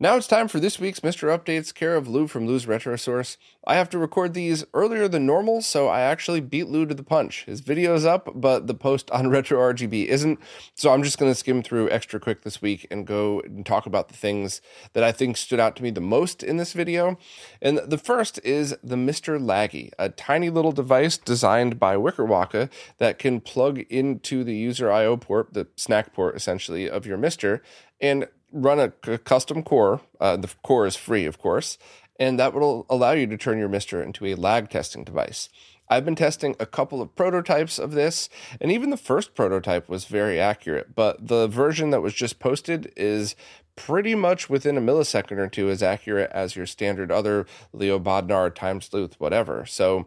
[0.05, 3.39] Now it's time for this week's MiSTer Updates, care of Lou from Lou's Retro Source.
[3.67, 7.03] I have to record these earlier than normal, so I actually beat Lou to the
[7.03, 7.47] punch.
[7.47, 10.41] His video is up, but the post on Retro RGB isn't,
[10.75, 13.87] so I'm just going to skim through extra quick this week and go and talk
[13.87, 14.61] about the things
[14.93, 17.17] that I think stood out to me the most in this video.
[17.63, 23.19] And the first is the MiSTer Laggy, a tiny little device designed by Wickerwaka that
[23.19, 27.63] can plug into the user I/O port, the SNAC port essentially of your MiSTer,
[28.03, 30.01] and run a, custom core.
[30.21, 31.77] Uh, the core is free, of course,
[32.19, 35.49] and that will allow you to turn your MiSTer into a lag testing device.
[35.89, 40.07] I've been testing a couple of prototypes of this, and even the first prototype was
[40.07, 40.95] very accurate.
[40.95, 43.37] But the version that was just posted is
[43.77, 48.55] pretty much within a millisecond or two as accurate as your standard other Leo Bodnar,
[48.55, 49.67] Time Sleuth, whatever.
[49.67, 50.07] So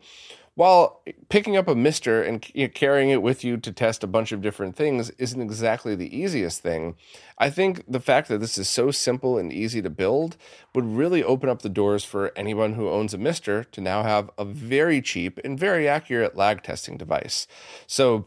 [0.58, 4.41] while picking up a MiSTer and carrying it with you to test a bunch of
[4.41, 6.96] different things isn't exactly the easiest thing,
[7.38, 10.36] I think the fact that this is so simple and easy to build
[10.74, 14.32] would really open up the doors for anyone who owns a MiSTer to now have
[14.36, 17.46] a very cheap and very accurate lag testing device.
[17.86, 18.26] So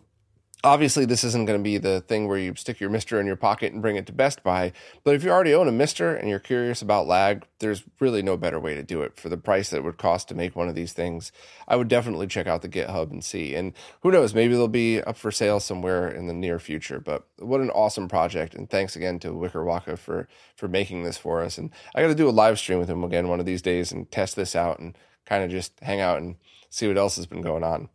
[0.62, 3.36] obviously this isn't going to be the thing where you stick your MiSTer in your
[3.36, 4.72] pocket and bring it to best buy
[5.04, 8.36] but if you already own a MiSTer and you're curious about lag there's really no
[8.36, 10.68] better way to do it for the price that it would cost to make one
[10.68, 11.30] of these things.
[11.68, 15.00] I would definitely check out the github and see and who knows maybe they'll be
[15.02, 18.96] up for sale somewhere in the near future but what an awesome project and thanks
[18.96, 22.30] again to wickerwaka for for making this for us and i got to do a
[22.30, 25.44] live stream with him again one of these days and test this out and kind
[25.44, 26.36] of just hang out and
[26.68, 27.88] see what else has been going on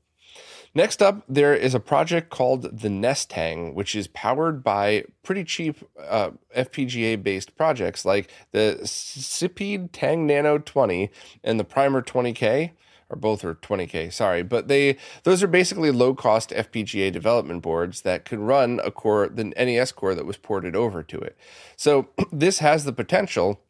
[0.76, 5.78] Next up, there is a project called the NESTang, which is powered by pretty cheap
[5.98, 11.10] uh, FPGA based projects like the Sipeed Tang Nano 20
[11.46, 12.72] and the Primer 20K
[13.10, 18.02] or both are 20k sorry but they those are basically low cost fpga development boards
[18.02, 21.38] that can run a core the nes core that was ported over to it.
[21.76, 23.62] So this has the potential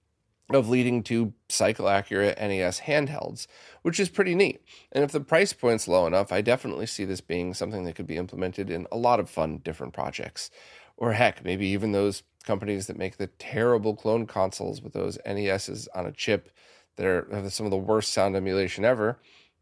[0.52, 3.48] of leading to cycle accurate nes handhelds
[3.86, 4.64] which is pretty neat.
[4.92, 8.08] And if the price point's low enough, I definitely see this being something that could
[8.08, 10.50] be implemented in a lot of fun different projects.
[10.98, 15.88] Or heck, maybe even those companies that make the terrible clone consoles with those NESs
[15.94, 16.50] on a chip
[16.96, 19.20] that are have some of the worst sound emulation ever.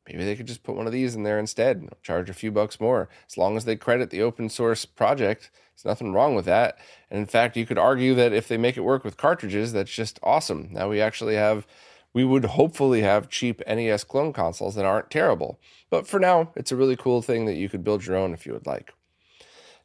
[0.08, 2.80] Maybe they could just put one of these in there instead, charge a few bucks
[2.80, 3.10] more.
[3.28, 6.78] As long as they credit the open source project, there's nothing wrong with that.
[7.10, 9.92] And in fact, you could argue that if they make it work with cartridges, that's
[9.92, 10.70] just awesome.
[10.72, 11.68] Now we actually have
[12.14, 15.60] we would hopefully have cheap NES clone consoles that aren't terrible.
[15.90, 18.46] But for now, it's a really cool thing that you could build your own if
[18.46, 18.94] you would like.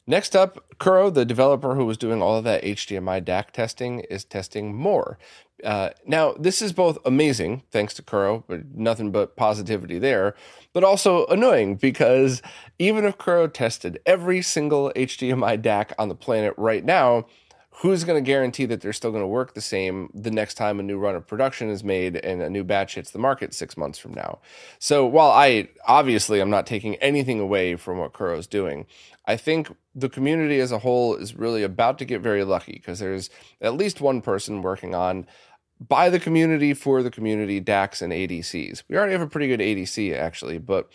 [0.09, 4.23] Next up, Kuro, the developer who was doing all of that HDMI DAC testing, is
[4.23, 5.19] testing more.
[5.63, 10.33] Uh, now, this is both amazing, thanks to Kuro, but nothing but positivity there,
[10.73, 12.41] but also annoying because
[12.79, 17.27] even if Kuro tested every single HDMI DAC on the planet right now,
[17.71, 20.79] who's going to guarantee that they're still going to work the same the next time
[20.79, 23.77] a new run of production is made and a new batch hits the market six
[23.77, 24.39] months from now?
[24.79, 28.85] So while I obviously I'm not taking anything away from what Kuro's doing,
[29.25, 32.99] I think the community as a whole is really about to get very lucky because
[32.99, 33.29] there's
[33.61, 35.25] at least one person working on
[35.79, 38.83] by the community for the community DACs and ADCs.
[38.89, 40.89] We already have a pretty good ADC actually, but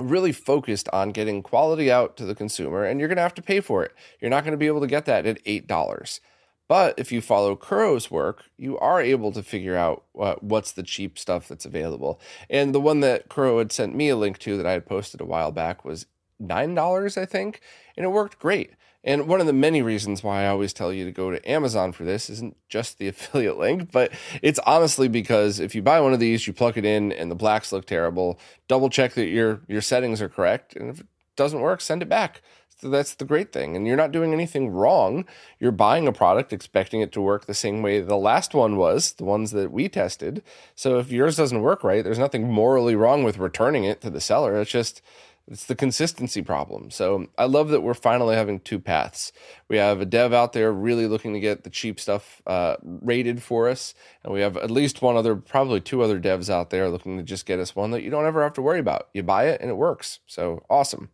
[0.00, 3.42] really focused on getting quality out to the consumer, and you're going to have to
[3.42, 3.94] pay for it.
[4.20, 6.20] You're not going to be able to get that at $8.
[6.68, 10.84] But if you follow Kuro's work, you are able to figure out what, what's the
[10.84, 12.20] cheap stuff that's available.
[12.48, 15.20] And the one that Kuro had sent me a link to that I had posted
[15.20, 16.06] a while back was
[16.40, 17.60] $9, I think,
[17.96, 18.74] and it worked great.
[19.02, 21.92] And one of the many reasons why I always tell you to go to Amazon
[21.92, 26.12] for this isn't just the affiliate link, but it's honestly because if you buy one
[26.12, 29.62] of these, you plug it in and the blacks look terrible, double check that your
[29.68, 32.42] your settings are correct, and if it doesn't work, send it back.
[32.80, 33.76] So that's the great thing.
[33.76, 35.26] And you're not doing anything wrong.
[35.58, 39.12] You're buying a product expecting it to work the same way the last one was,
[39.12, 40.42] the ones that we tested.
[40.74, 44.20] So if yours doesn't work right, there's nothing morally wrong with returning it to the
[44.20, 44.58] seller.
[44.58, 45.02] It's just
[45.48, 46.90] it's the consistency problem.
[46.90, 49.32] So I love that we're finally having two paths.
[49.68, 53.42] We have a dev out there really looking to get the cheap stuff uh, rated
[53.42, 56.88] for us, and we have at least one other, probably two other devs out there
[56.88, 59.08] looking to just get us one that you don't ever have to worry about.
[59.12, 60.20] You buy it and it works.
[60.26, 61.10] So awesome.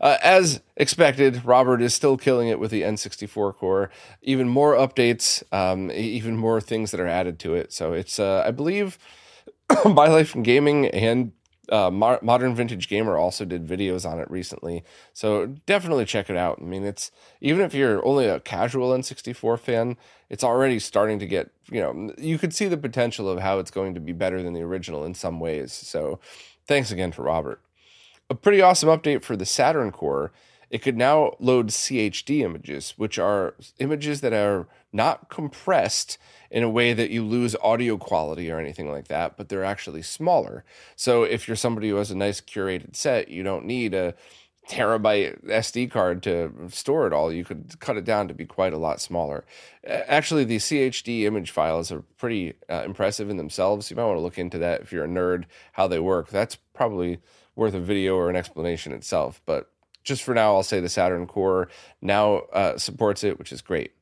[0.00, 3.90] uh, as expected, Robert is still killing it with the N64 core.
[4.22, 7.72] Even more updates, um, even more things that are added to it.
[7.72, 8.98] So it's, uh, I believe,
[9.84, 11.32] My Life in Gaming and
[11.70, 14.84] uh, Modern Vintage Gamer also did videos on it recently.
[15.12, 16.58] So definitely check it out.
[16.60, 19.96] I mean, it's even if you're only a casual N64 fan,
[20.28, 23.70] it's already starting to get, you know, you could see the potential of how it's
[23.70, 25.72] going to be better than the original in some ways.
[25.72, 26.18] So
[26.66, 27.60] thanks again to Robert.
[28.28, 30.32] A pretty awesome update for the Saturn core.
[30.70, 36.16] It could now load CHD images, which are images that are not compressed
[36.50, 40.02] in a way that you lose audio quality or anything like that, but they're actually
[40.02, 40.64] smaller.
[40.96, 44.14] So if you're somebody who has a nice curated set, you don't need a
[44.68, 47.32] terabyte SD card to store it all.
[47.32, 49.44] You could cut it down to be quite a lot smaller.
[49.84, 53.90] Actually, the CHD image files are pretty uh, impressive in themselves.
[53.90, 56.28] You might want to look into that if you're a nerd, how they work.
[56.28, 57.20] That's probably
[57.56, 59.40] worth a video or an explanation itself.
[59.44, 59.70] But
[60.04, 61.68] just for now, I'll say the Saturn Core
[62.00, 63.92] now uh, supports it, which is great.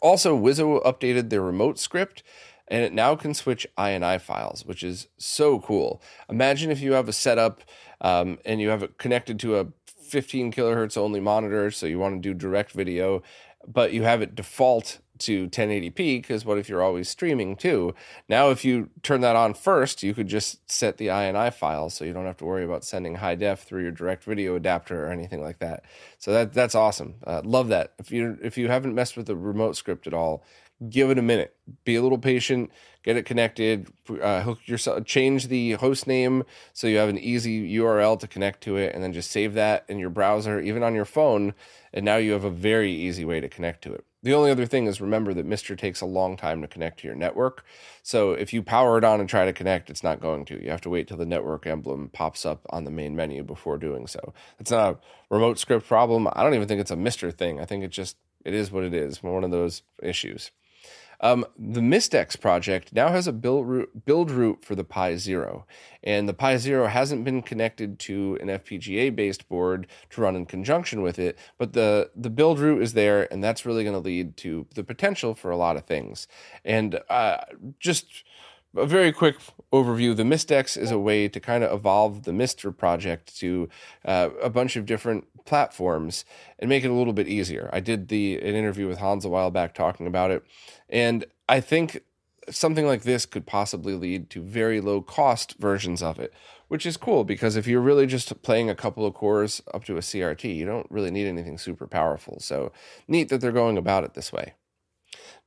[0.00, 2.22] Also, Wizzo updated their remote script
[2.68, 6.00] and it now can switch INI files, which is so cool.
[6.28, 7.62] Imagine if you have a setup
[8.00, 12.22] um, and you have it connected to a 15 kilohertz only monitor, so you want
[12.22, 13.22] to do direct video,
[13.66, 17.94] but you have it default to 1080p because what if you're always streaming too?
[18.28, 22.04] Now, if you turn that on first, you could just set the INI file so
[22.04, 25.10] you don't have to worry about sending high def through your direct video adapter or
[25.10, 25.84] anything like that.
[26.18, 27.14] So that that's awesome.
[27.26, 27.92] Uh, love that.
[27.98, 30.44] If you if you haven't messed with the remote script at all,
[30.88, 31.54] give it a minute.
[31.84, 32.70] Be a little patient.
[33.02, 33.88] Get it connected.
[34.08, 35.04] Uh, hook yourself.
[35.04, 39.02] Change the host name so you have an easy URL to connect to it, and
[39.02, 41.54] then just save that in your browser, even on your phone.
[41.92, 44.04] And now you have a very easy way to connect to it.
[44.22, 47.06] The only other thing is remember that MiSTer takes a long time to connect to
[47.06, 47.64] your network.
[48.02, 50.62] So if you power it on and try to connect, it's not going to.
[50.62, 53.78] You have to wait till the network emblem pops up on the main menu before
[53.78, 54.34] doing so.
[54.58, 56.28] It's not a remote script problem.
[56.32, 57.60] I don't even think it's a MiSTer thing.
[57.60, 59.22] I think it just it is what it is.
[59.22, 60.50] One of those issues.
[61.20, 65.66] Um, the MiSTeX project now has a build root, build root for the Pi Zero,
[66.02, 70.46] and the Pi Zero hasn't been connected to an FPGA based board to run in
[70.46, 74.00] conjunction with it, but the the build root is there, and that's really going to
[74.00, 76.26] lead to the potential for a lot of things.
[76.64, 77.38] And uh,
[77.78, 78.24] just
[78.76, 79.36] a very quick
[79.72, 83.68] overview the MiSTeX is a way to kind of evolve the MiSTer project to
[84.04, 86.24] uh, a bunch of different platforms
[86.58, 87.70] and make it a little bit easier.
[87.72, 90.44] I did the an interview with Hans a while back talking about it,
[90.88, 92.02] and I think
[92.48, 96.32] something like this could possibly lead to very low cost versions of it,
[96.68, 99.96] which is cool because if you're really just playing a couple of cores up to
[99.96, 102.38] a CRT, you don't really need anything super powerful.
[102.40, 102.72] So
[103.06, 104.54] neat that they're going about it this way.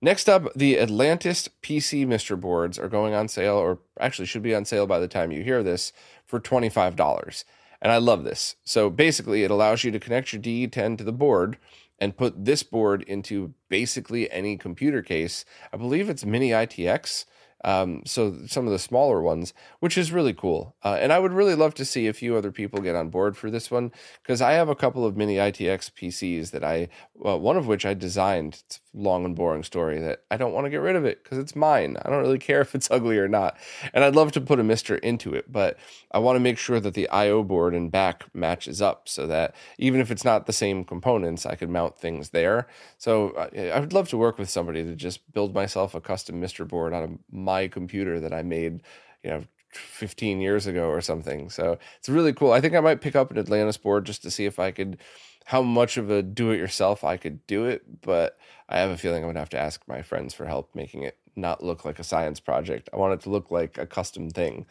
[0.04, 4.54] Next up, the Atlantis PC MiSTer boards are going on sale, or actually should be
[4.54, 5.94] on sale by the time you hear this,
[6.26, 7.46] for $25.
[7.82, 8.58] And I love this.
[8.66, 11.58] So basically, it allows you to connect your DE10 to the board
[12.00, 15.46] and put this board into basically any computer case.
[15.72, 17.24] I believe it's Mini ITX.
[17.64, 20.76] Um, so some of the smaller ones, which is really cool.
[20.84, 23.38] Uh, and I would really love to see a few other people get on board
[23.38, 23.92] for this one
[24.22, 27.86] because I have a couple of mini ITX PCs that I, well, one of which
[27.86, 28.62] I designed.
[28.66, 31.38] It's long and boring story that I don't want to get rid of it because
[31.38, 31.98] it's mine.
[32.04, 33.58] I don't really care if it's ugly or not.
[33.94, 35.78] And I'd love to put a MiSTer into it, but
[36.12, 39.56] I want to make sure that the IO board and back matches up so that
[39.78, 42.68] even if it's not the same components, I could mount things there.
[42.98, 46.42] So I, I would love to work with somebody to just build myself a custom
[46.42, 48.82] MiSTer board out of my my computer that I made,
[49.24, 49.44] you know,
[49.74, 51.50] 15 years ago or something.
[51.50, 52.52] So it's really cool.
[52.52, 54.98] I think I might pick up an Atlantis board just to see if I could,
[55.46, 58.02] how much of a do it yourself I could do it.
[58.02, 58.38] But
[58.70, 61.04] I have a feeling I'm going to have to ask my friends for help making
[61.04, 62.90] it not look like a science project.
[62.94, 64.66] I want it to look like a custom thing.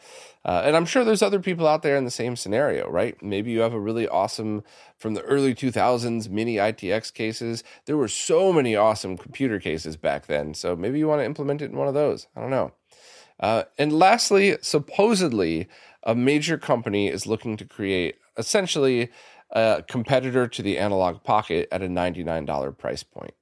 [0.45, 3.21] Uh, and I'm sure there's other people out there in the same scenario, right?
[3.21, 4.63] Maybe you have a really awesome,
[4.97, 7.63] from the early 2000s, mini ITX cases.
[7.85, 10.53] There were so many awesome computer cases back then.
[10.53, 12.27] So maybe you want to implement it in one of those.
[12.35, 12.71] I don't know.
[13.39, 15.67] Uh, and lastly, supposedly,
[16.03, 19.09] a major company is looking to create essentially
[19.51, 23.33] a competitor to the Analogue Pocket at a $99 price point.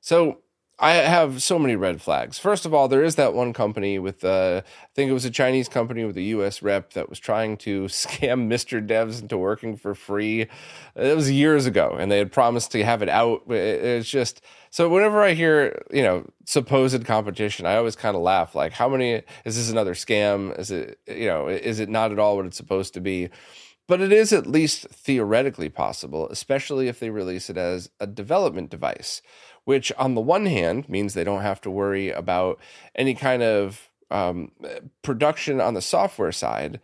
[0.00, 0.38] So
[0.82, 2.38] I have so many red flags.
[2.38, 5.30] First of all, there is that one company with, uh, I think it was a
[5.30, 9.76] Chinese company with a US rep that was trying to scam MiSTer devs into working
[9.76, 10.48] for free.
[10.96, 13.42] It was years ago, and they had promised to have it out.
[13.50, 18.54] It's just so whenever I hear you know supposed competition, I always kind of laugh.
[18.54, 20.58] Like, how many is this another scam?
[20.58, 23.28] Is it you know is it not at all what it's supposed to be?
[23.86, 28.70] But it is at least theoretically possible, especially if they release it as a development
[28.70, 29.20] device
[29.64, 32.58] which on the one hand means they don't have to worry about
[32.94, 34.50] any kind of um,
[35.02, 36.80] production on the software side.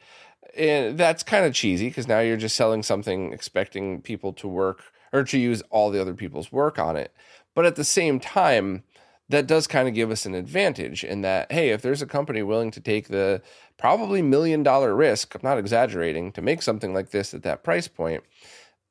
[0.56, 4.84] and that's kind of cheesy because now you're just selling something expecting people to work
[5.12, 7.12] or to use all the other people's work on it.
[7.54, 8.82] But at the same time,
[9.28, 12.42] that does kind of give us an advantage in that, hey, if there's a company
[12.42, 13.42] willing to take the
[13.76, 17.88] probably million dollar risk, I'm not exaggerating, to make something like this at that price
[17.88, 18.22] point,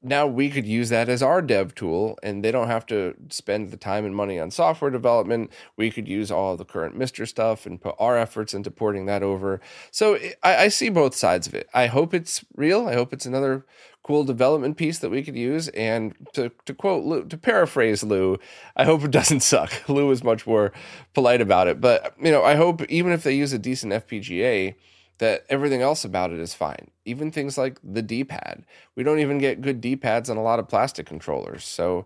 [0.05, 3.71] now we could use that as our dev tool and they don't have to spend
[3.71, 5.51] the time and money on software development.
[5.75, 9.23] We could use all the current MiSTer stuff and put our efforts into porting that
[9.23, 9.59] over.
[9.89, 11.67] So I, I, see both sides of it.
[11.73, 12.87] I hope it's real.
[12.87, 13.65] I hope it's another
[14.03, 15.69] cool development piece that we could use.
[15.69, 18.37] And to, to quote lou to paraphrase lou
[18.75, 19.71] i hope it doesn't suck.
[19.89, 20.71] Lou is much more
[21.15, 21.81] polite about it.
[21.81, 24.75] But you know i hope even if they use a decent fpga
[25.19, 26.91] that everything else about it is fine.
[27.05, 28.65] Even things like the D pad.
[28.95, 31.63] We don't even get good D pads on a lot of plastic controllers.
[31.63, 32.05] So,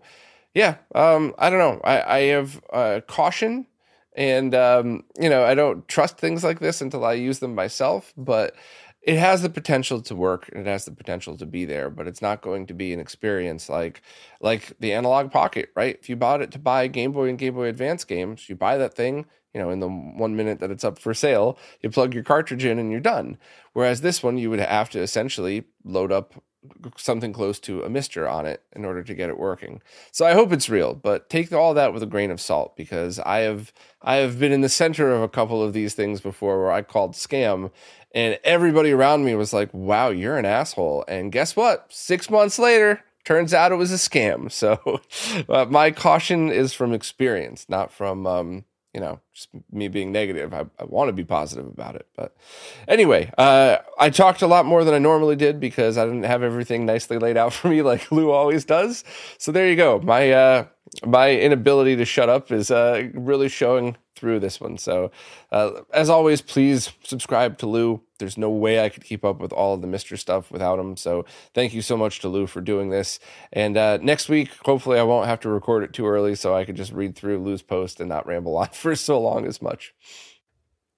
[0.54, 1.80] yeah, um, I don't know.
[1.82, 3.66] I, I have uh, caution,
[4.14, 8.12] and um, you know, I don't trust things like this until I use them myself.
[8.16, 8.54] But
[9.02, 12.06] it has the potential to work and it has the potential to be there but
[12.06, 14.02] it's not going to be an experience like
[14.40, 17.54] like the Analogue Pocket right if you bought it to buy game boy and game
[17.54, 20.84] boy advance games you buy that thing you know, in the one minute that it's
[20.84, 23.36] up for sale, you plug your cartridge in and you're done.
[23.72, 26.34] Whereas this one, you would have to essentially load up
[26.96, 29.80] something close to a MiSTer on it in order to get it working.
[30.12, 33.18] So I hope it's real, but take all that with a grain of salt because
[33.20, 33.72] I have
[34.02, 36.82] I have been in the center of a couple of these things before where I
[36.82, 37.70] called scam
[38.12, 41.86] and everybody around me was like, "Wow, you're an asshole." And guess what?
[41.90, 44.50] 6 months later, turns out it was a scam.
[44.50, 45.00] So
[45.48, 49.20] uh, my caution is from experience, not from um, you know,
[49.70, 50.52] me being negative.
[50.52, 52.06] I, I want to be positive about it.
[52.16, 52.36] But
[52.88, 56.42] anyway, uh, I talked a lot more than I normally did because I didn't have
[56.42, 59.04] everything nicely laid out for me like Lou always does.
[59.38, 60.00] So there you go.
[60.00, 60.66] My uh,
[61.06, 64.76] my inability to shut up is uh, really showing through this one.
[64.76, 65.10] So,
[65.50, 68.02] uh, as always, please subscribe to Lou.
[68.18, 70.96] There's no way I could keep up with all of the MiSTer stuff without him.
[70.96, 71.24] So,
[71.54, 73.18] thank you so much to Lou for doing this.
[73.52, 76.64] And uh, next week, hopefully, I won't have to record it too early so I
[76.64, 79.94] could just read through Lou's post and not ramble on for so long as much.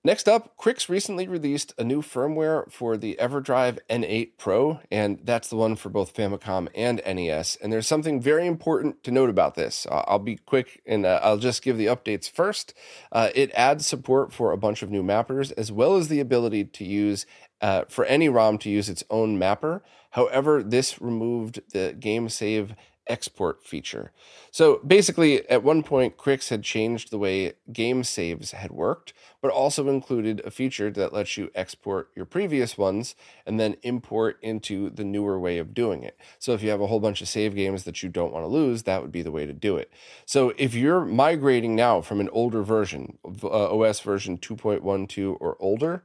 [0.04, 5.48] Next up, Krikzz recently released a new firmware for the EverDrive N8 Pro, and that's
[5.48, 7.54] the one for both Famicom and NES.
[7.62, 9.86] And there's something very important to note about this.
[9.88, 12.74] Uh, I'll be quick and uh, I'll just give the updates first.
[13.12, 16.64] Uh, it adds support for a bunch of new mappers, as well as the ability
[16.64, 17.24] to use
[17.60, 19.84] uh, for any ROM to use its own mapper.
[20.10, 22.74] However, this removed the game save
[23.06, 24.12] export feature.
[24.50, 29.50] So basically, at one point, Krikzz had changed the way game saves had worked, but
[29.50, 34.90] also included a feature that lets you export your previous ones and then import into
[34.90, 36.18] the newer way of doing it.
[36.38, 38.48] So if you have a whole bunch of save games that you don't want to
[38.48, 39.90] lose, that would be the way to do it.
[40.24, 46.04] So if you're migrating now from an older version, uh, OS version 2.12 or older,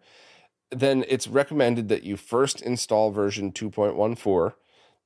[0.72, 4.54] then it's recommended that you first install version 2.14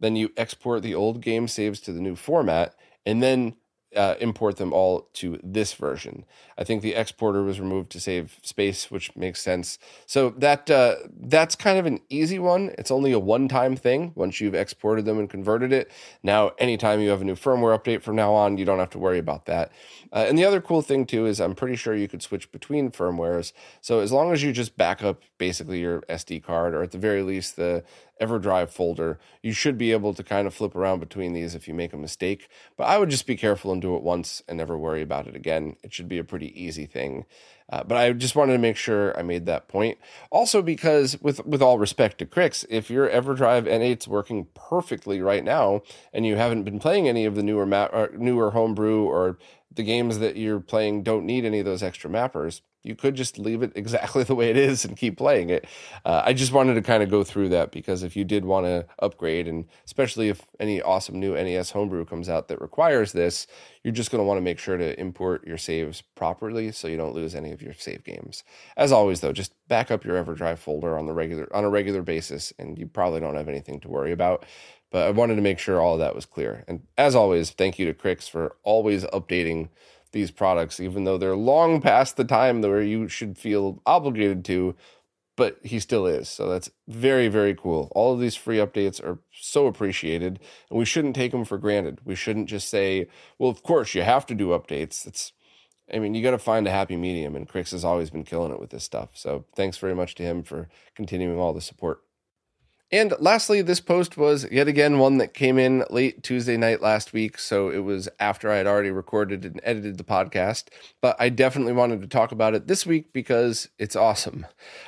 [0.01, 2.75] then you export the old game saves to the new format,
[3.05, 3.55] and then
[3.95, 6.23] uh, import them all to this version.
[6.57, 9.79] I think the exporter was removed to save space, which makes sense.
[10.05, 12.73] So that uh, that's kind of an easy one.
[12.77, 15.91] It's only a one-time thing once you've exported them and converted it.
[16.23, 18.99] Now, anytime you have a new firmware update from now on, you don't have to
[18.99, 19.71] worry about that.
[20.13, 22.91] Uh, and the other cool thing too is I'm pretty sure you could switch between
[22.91, 23.51] firmwares.
[23.81, 26.97] So as long as you just back up basically your SD card, or at the
[26.97, 27.83] very least the
[28.21, 31.73] EverDrive folder, you should be able to kind of flip around between these if you
[31.73, 32.47] make a mistake.
[32.77, 35.35] But I would just be careful and do it once and never worry about it
[35.35, 35.75] again.
[35.83, 37.25] It should be a pretty easy thing.
[37.71, 39.97] Uh, but I just wanted to make sure I made that point.
[40.29, 45.43] Also, because with with all respect to Krikzz, if your EverDrive N8's working perfectly right
[45.43, 49.37] now, and you haven't been playing any of the newer map, or newer homebrew, or
[49.73, 53.37] the games that you're playing don't need any of those extra mappers, you could just
[53.37, 55.65] leave it exactly the way it is and keep playing it.
[56.05, 58.65] Uh, I just wanted to kind of go through that because if you did want
[58.65, 63.47] to upgrade, and especially if any awesome new NES homebrew comes out that requires this,
[63.83, 66.97] you're just going to want to make sure to import your saves properly so you
[66.97, 68.43] don't lose any of your save games.
[68.77, 72.01] As always, though, just back up your EverDrive folder on the regular on a regular
[72.01, 74.45] basis, and you probably don't have anything to worry about.
[74.91, 76.65] But I wanted to make sure all of that was clear.
[76.67, 79.69] And as always, thank you to Krikzz for always updating
[80.11, 84.75] these products, even though they're long past the time where you should feel obligated to,
[85.37, 86.29] but he still is.
[86.29, 87.91] So that's very, very cool.
[87.95, 90.39] All of these free updates are so appreciated,
[90.69, 91.99] and we shouldn't take them for granted.
[92.03, 93.07] We shouldn't just say,
[93.39, 95.07] well, of course, you have to do updates.
[95.07, 95.31] It's,
[95.93, 98.51] I mean, you got to find a happy medium, and Krikzz has always been killing
[98.51, 99.11] it with this stuff.
[99.13, 102.01] So thanks very much to him for continuing all the support.
[102.93, 107.13] And lastly, this post was yet again one that came in late Tuesday night last
[107.13, 107.39] week.
[107.39, 110.65] So it was after I had already recorded and edited the podcast.
[110.99, 114.45] But I definitely wanted to talk about it this week because it's awesome.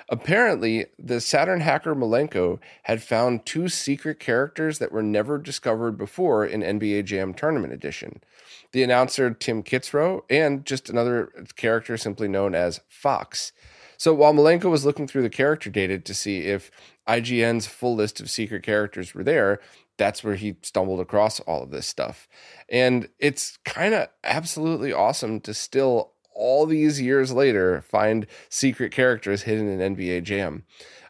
[0.10, 6.45] Apparently, the Saturn hacker Malenko had found two secret characters that were never discovered before
[6.45, 8.22] in NBA Jam Tournament Edition.
[8.74, 13.54] The announcer, Tim Kitzrow, and just another character simply known as Fox.
[13.98, 16.72] So while Malenko was looking through the character data to see if
[17.08, 19.60] IGN's full list of secret characters were there,
[19.98, 22.28] that's where he stumbled across all of this stuff.
[22.70, 29.44] And it's kind of absolutely awesome to still, all these years later, find secret characters
[29.44, 30.64] hidden in NBA Jam.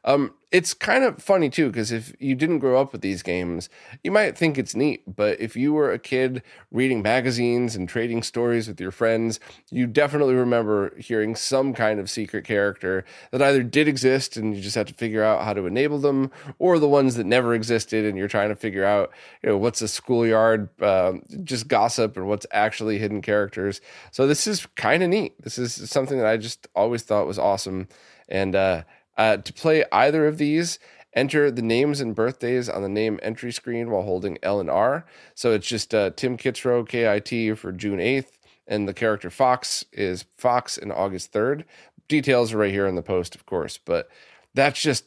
[0.06, 3.70] Um, it's kind of funny too because if you didn't grow up with these games,
[4.04, 5.02] you might think it's neat.
[5.16, 9.40] But if you were a kid reading magazines and trading stories with your friends,
[9.72, 14.62] you definitely remember hearing some kind of secret character that either did exist and you
[14.62, 16.30] just had to figure out how to enable them,
[16.60, 19.82] or the ones that never existed and you're trying to figure out, you know, what's
[19.82, 23.82] a schoolyard uh, just gossip and what's actually hidden characters.
[24.12, 25.42] So this is kind of neat.
[25.42, 27.88] This is something that I just always thought was awesome,
[28.28, 28.54] and.
[28.54, 28.84] uh
[29.18, 30.80] uh, to play either of these,
[31.14, 35.06] enter the names and birthdays on the name entry screen while holding L and R.
[35.36, 38.32] So it's just uh, Tim Kitzrow, KIT for June 8th,
[38.68, 41.64] and the character Fox is Fox in August 3rd.
[42.08, 44.10] Details are right here in the post, of course, but
[44.54, 45.06] that's just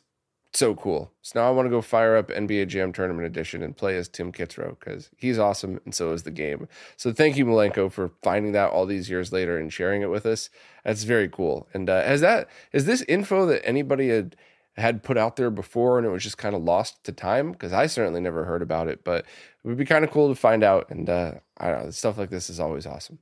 [0.56, 1.12] so cool.
[1.22, 4.08] So now I want to go fire up NBA Jam Tournament Edition and play as
[4.08, 6.68] Tim Kitzrow because he's awesome and so is the game.
[6.96, 10.26] So thank you, Malenko, for finding that all these years later and sharing it with
[10.26, 10.50] us.
[10.84, 11.68] That's very cool.
[11.74, 14.36] And uh, has that is this info that anybody had
[14.76, 17.52] had put out there before and it was just kind of lost to time?
[17.52, 19.24] Because I certainly never heard about it, but
[19.64, 20.90] it would be kind of cool to find out.
[20.90, 23.18] And uh, I don't know, stuff like this is always awesome.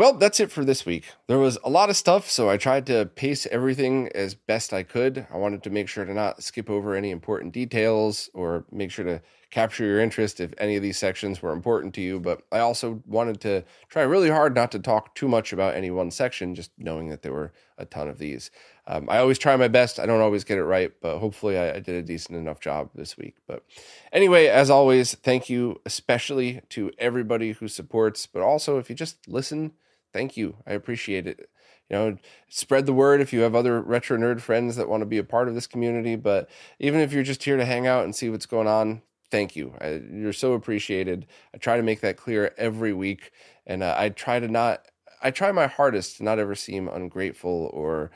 [0.00, 1.12] Well, that's it for this week.
[1.26, 4.82] There was a lot of stuff, so I tried to pace everything as best I
[4.82, 5.26] could.
[5.30, 9.04] I wanted to make sure to not skip over any important details or make sure
[9.04, 9.20] to
[9.50, 12.18] capture your interest if any of these sections were important to you.
[12.18, 15.90] But I also wanted to try really hard not to talk too much about any
[15.90, 18.50] one section, just knowing that there were a ton of these.
[18.86, 20.00] Um, I always try my best.
[20.00, 22.88] I don't always get it right, but hopefully I, I did a decent enough job
[22.94, 23.36] this week.
[23.46, 23.66] But
[24.14, 29.28] anyway, as always, thank you especially to everybody who supports, but also if you just
[29.28, 29.72] listen,
[30.12, 30.56] thank you.
[30.66, 31.48] I appreciate it
[31.88, 32.16] you know
[32.48, 35.24] spread the word if you have other retro nerd friends that want to be a
[35.24, 36.48] part of this community but
[36.78, 39.74] even if you're just here to hang out and see what's going on thank you.
[39.80, 41.26] I, you're so appreciated.
[41.54, 43.32] I try to make that clear every week,
[43.66, 44.86] and uh, I try to not.
[45.22, 48.10] I try my hardest to not ever seem ungrateful or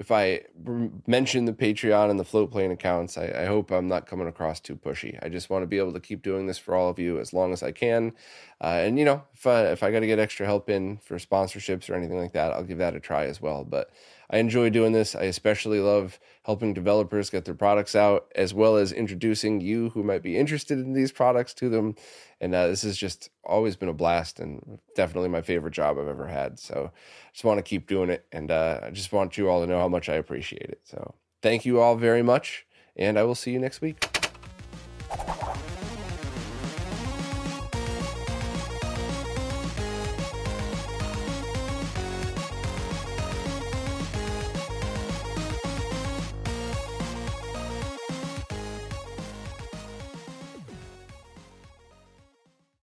[0.00, 0.40] if I
[1.06, 4.74] mention the Patreon and the Floatplane accounts, I, I, hope I'm not coming across too
[4.74, 5.18] pushy.
[5.22, 7.34] I just want to be able to keep doing this for all of you as
[7.34, 8.14] long as I can.
[8.62, 11.18] Uh, and you know, if I if I got to get extra help in for
[11.18, 13.62] sponsorships or anything like that, I'll give that a try as well.
[13.62, 13.90] But
[14.30, 15.16] I enjoy doing this.
[15.16, 20.04] I especially love helping developers get their products out, as well as introducing you who
[20.04, 21.96] might be interested in these products to them.
[22.40, 26.06] And uh, this has just always been a blast and definitely my favorite job I've
[26.06, 26.60] ever had.
[26.60, 28.24] So I just want to keep doing it.
[28.30, 30.80] And uh, I just want you all to know how much I appreciate it.
[30.84, 32.66] So thank you all very much.
[32.94, 34.06] And I will see you next week.